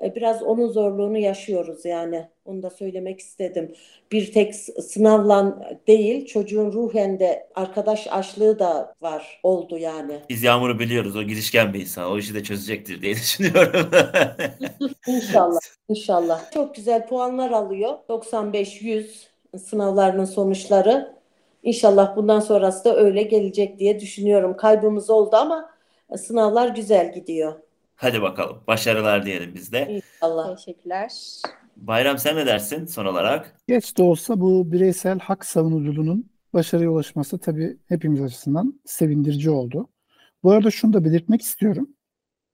E, 0.03 0.15
Biraz 0.15 0.43
onun 0.43 0.69
zorluğunu 0.69 1.19
yaşıyoruz 1.19 1.85
yani. 1.85 2.29
Onu 2.45 2.63
da 2.63 2.71
söylemek 2.71 3.21
istedim. 3.21 3.73
Bir 4.13 4.33
tek 4.33 4.55
sınavla 4.55 5.59
değil, 5.87 6.27
çocuğun 6.27 6.73
ruhen 6.73 7.19
de 7.21 7.49
arkadaş 7.55 8.07
açlığı 8.11 8.59
da 8.59 8.95
var, 9.01 9.41
oldu 9.43 9.79
yani. 9.79 10.21
Biz 10.29 10.43
Yağmur'u 10.43 10.79
biliyoruz. 10.79 11.17
O 11.17 11.23
girişken 11.23 11.75
bir 11.75 11.81
insan. 11.81 12.13
O 12.13 12.19
işi 12.19 12.35
de 12.35 12.43
çözecektir 12.43 13.03
diye 13.03 13.15
düşünüyorum. 13.15 13.91
İnşallah, 15.07 15.61
inşallah. 15.89 16.51
Çok 16.51 16.75
güzel 16.75 17.07
puanlar 17.07 17.51
alıyor. 17.51 17.95
95-100 18.09 19.05
sınavlarının 19.59 20.25
sonuçları. 20.25 21.17
İnşallah 21.63 22.17
bundan 22.17 22.41
sonrası 22.41 22.85
da 22.85 22.97
öyle 22.97 23.23
gelecek 23.23 23.79
diye 23.79 24.01
düşünüyorum. 24.01 24.57
Kaybımız 24.57 25.11
oldu 25.11 25.37
ama 25.37 25.71
sınavlar 26.17 26.69
güzel 26.69 27.15
gidiyor. 27.15 27.53
Hadi 27.97 28.23
bakalım. 28.23 28.63
Başarılar 28.67 29.27
diyelim 29.27 29.55
biz 29.55 29.73
de. 29.73 29.89
İnşallah. 29.91 30.57
Teşekkürler. 30.57 31.13
Bayram 31.77 32.19
sen 32.19 32.37
ne 32.37 32.47
dersin 32.47 32.87
son 32.87 33.07
olarak? 33.07 33.57
Geç 33.69 33.99
de 33.99 34.03
olsa 34.03 34.41
bu 34.41 34.73
bireysel 34.73 35.19
hak 35.19 35.47
savunuculuğunun 35.47 36.31
başarıya 36.53 36.91
ulaşması 36.91 37.39
tabii 37.39 37.79
hepimiz 37.89 38.23
açısından 38.23 38.81
sevindirici 38.85 39.51
oldu. 39.51 39.89
Bu 40.43 40.53
arada 40.53 40.71
şunu 40.71 40.93
da 40.93 41.05
belirtmek 41.05 41.43
istiyorum. 41.43 41.89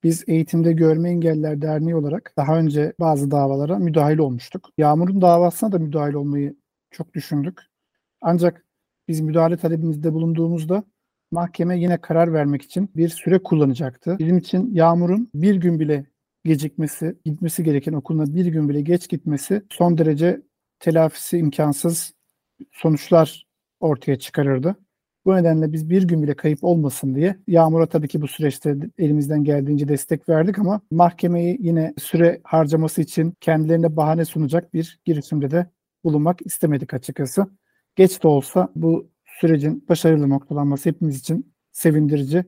Biz 0.03 0.25
Eğitimde 0.29 0.73
Görme 0.73 1.11
Engelliler 1.11 1.63
Derneği 1.63 1.97
olarak 1.97 2.33
daha 2.37 2.59
önce 2.59 2.93
bazı 3.01 3.31
davalara 3.31 3.77
müdahil 3.79 4.19
olmuştuk. 4.19 4.69
Yağmur'un 4.79 5.21
davasına 5.23 5.73
da 5.73 5.79
müdahil 5.79 6.15
olmayı 6.15 6.57
çok 6.91 7.15
düşündük. 7.15 7.61
Ancak 8.21 8.67
biz 9.09 9.21
müdahale 9.21 9.57
talebimizde 9.57 10.13
bulunduğumuzda 10.13 10.85
mahkeme 11.33 11.79
yine 11.79 12.01
karar 12.01 12.33
vermek 12.33 12.63
için 12.63 12.91
bir 12.97 13.09
süre 13.09 13.39
kullanacaktı. 13.39 14.17
Bizim 14.19 14.39
için 14.39 14.75
Yağmur'un 14.75 15.31
bir 15.35 15.55
gün 15.55 15.81
bile 15.81 16.07
gecikmesi, 16.45 17.17
gitmesi 17.25 17.65
gereken 17.65 17.93
okuluna 17.93 18.35
bir 18.35 18.47
gün 18.47 18.69
bile 18.69 18.81
geç 18.81 19.09
gitmesi 19.09 19.63
son 19.71 19.99
derece 19.99 20.43
telafisi 20.79 21.39
imkansız 21.39 22.13
sonuçlar 22.73 23.47
ortaya 23.81 24.19
çıkarırdı. 24.19 24.77
Bu 25.25 25.37
nedenle 25.37 25.73
biz 25.73 25.91
bir 25.91 26.03
gün 26.03 26.23
bile 26.23 26.35
kayıp 26.35 26.65
olmasın 26.65 27.15
diye 27.15 27.37
Yağmur'a 27.49 27.87
tabii 27.87 28.09
ki 28.09 28.21
bu 28.23 28.29
süreçte 28.29 28.77
elimizden 28.99 29.45
geldiğince 29.45 29.89
destek 29.89 30.29
verdik 30.29 30.59
ama 30.59 30.81
mahkemeyi 30.91 31.57
yine 31.61 31.95
süre 31.99 32.41
harcaması 32.45 33.03
için 33.03 33.35
kendilerine 33.41 33.97
bahane 33.97 34.25
sunacak 34.25 34.75
bir 34.75 35.01
girişimde 35.05 35.51
de 35.51 35.67
bulunmak 36.05 36.47
istemedik 36.47 36.95
açıkçası. 36.95 37.47
Geç 37.97 38.23
de 38.23 38.29
olsa 38.29 38.69
bu 38.77 39.12
sürecin 39.43 39.85
başarılı 39.89 40.29
noktalanması 40.31 40.89
hepimiz 40.89 41.21
için 41.21 41.55
sevindirici. 41.73 42.45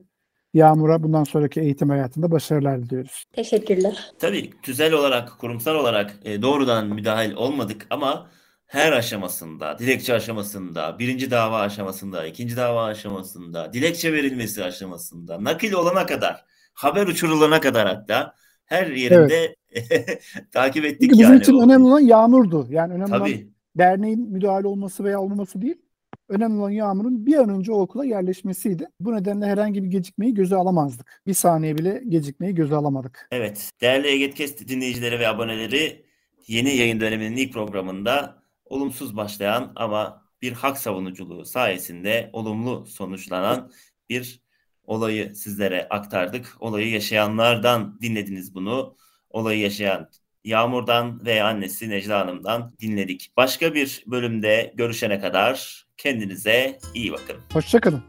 Yağmur'a 0.53 1.03
bundan 1.03 1.23
sonraki 1.23 1.61
eğitim 1.61 1.89
hayatında 1.89 2.31
başarılar 2.31 2.83
diliyoruz. 2.83 3.25
Teşekkürler. 3.33 4.11
Tabii 4.19 4.49
tüzel 4.61 4.93
olarak, 4.93 5.37
kurumsal 5.39 5.75
olarak 5.75 6.15
e, 6.25 6.41
doğrudan 6.41 6.87
müdahil 6.87 7.33
olmadık 7.33 7.87
ama 7.89 8.27
her 8.65 8.91
aşamasında, 8.91 9.79
dilekçe 9.79 10.13
aşamasında, 10.13 10.99
birinci 10.99 11.31
dava 11.31 11.59
aşamasında, 11.59 12.25
ikinci 12.27 12.57
dava 12.57 12.85
aşamasında, 12.85 13.73
dilekçe 13.73 14.13
verilmesi 14.13 14.63
aşamasında, 14.63 15.43
nakil 15.43 15.73
olana 15.73 16.05
kadar, 16.05 16.45
haber 16.73 17.07
uçurulana 17.07 17.59
kadar 17.59 17.87
hatta 17.87 18.33
her 18.65 18.87
yerinde 18.87 19.55
takip 20.51 20.85
ettik 20.85 21.01
Çünkü 21.01 21.13
bizim 21.13 21.33
yani. 21.33 21.41
için 21.41 21.53
o- 21.53 21.63
önemli 21.63 21.85
olan 21.85 21.99
Yağmur'du. 21.99 22.67
Yani 22.69 22.93
önemli 22.93 23.15
olan 23.15 23.19
Tabii. 23.19 23.49
derneğin 23.77 24.31
müdahale 24.31 24.67
olması 24.67 25.03
veya 25.03 25.21
olmaması 25.21 25.61
değil. 25.61 25.84
Önemli 26.29 26.59
olan 26.59 26.69
Yağmur'un 26.69 27.25
bir 27.25 27.35
an 27.35 27.49
önce 27.49 27.71
o 27.71 27.81
okula 27.81 28.05
yerleşmesiydi. 28.05 28.87
Bu 28.99 29.15
nedenle 29.15 29.45
herhangi 29.45 29.83
bir 29.83 29.87
gecikmeyi 29.87 30.33
göze 30.33 30.55
alamazdık. 30.55 31.21
Bir 31.27 31.33
saniye 31.33 31.77
bile 31.77 32.03
gecikmeyi 32.09 32.55
göze 32.55 32.75
alamadık. 32.75 33.27
Evet. 33.31 33.71
Değerli 33.81 34.07
Egetkest 34.07 34.67
dinleyicileri 34.67 35.19
ve 35.19 35.27
aboneleri 35.27 36.05
yeni 36.47 36.75
yayın 36.75 36.99
döneminin 36.99 37.37
ilk 37.37 37.53
programında 37.53 38.43
olumsuz 38.65 39.17
başlayan 39.17 39.71
ama 39.75 40.25
bir 40.41 40.51
hak 40.51 40.77
savunuculuğu 40.77 41.45
sayesinde 41.45 42.29
olumlu 42.33 42.85
sonuçlanan 42.85 43.71
bir 44.09 44.41
olayı 44.83 45.35
sizlere 45.35 45.87
aktardık. 45.89 46.57
Olayı 46.59 46.89
yaşayanlardan 46.89 47.99
dinlediniz 48.01 48.55
bunu. 48.55 48.97
Olayı 49.29 49.59
yaşayan 49.59 50.09
Yağmur'dan 50.43 51.25
ve 51.25 51.43
annesi 51.43 51.89
Necla 51.89 52.19
Hanım'dan 52.19 52.75
dinledik. 52.79 53.31
Başka 53.37 53.73
bir 53.73 54.03
bölümde 54.07 54.73
görüşene 54.75 55.19
kadar 55.19 55.84
kendinize 55.97 56.79
iyi 56.93 57.11
bakın. 57.13 57.37
Hoşçakalın. 57.53 58.03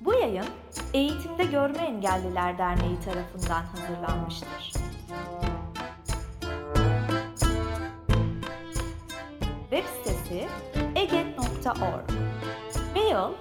Bu 0.00 0.14
yayın 0.14 0.44
Eğitimde 0.94 1.44
Görme 1.44 1.78
Engelliler 1.78 2.58
Derneği 2.58 3.00
tarafından 3.00 3.62
hazırlanmıştır. 3.62 4.72
Web 9.70 9.84
sitesi 9.84 10.48
eget.org 10.96 12.10
Mail 12.94 13.32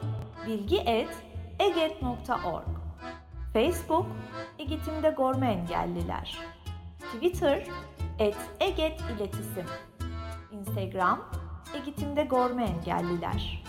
bilgi.eget.org 0.47 2.67
Facebook 3.53 4.05
Eğitimde 4.59 5.15
Görme 5.17 5.51
Engelliler 5.51 6.37
Twitter 7.13 7.63
et 8.19 8.35
Eget 8.59 9.01
İletisim 9.01 9.65
Instagram 10.51 11.31
Eğitimde 11.73 12.23
Görme 12.23 12.63
Engelliler 12.65 13.63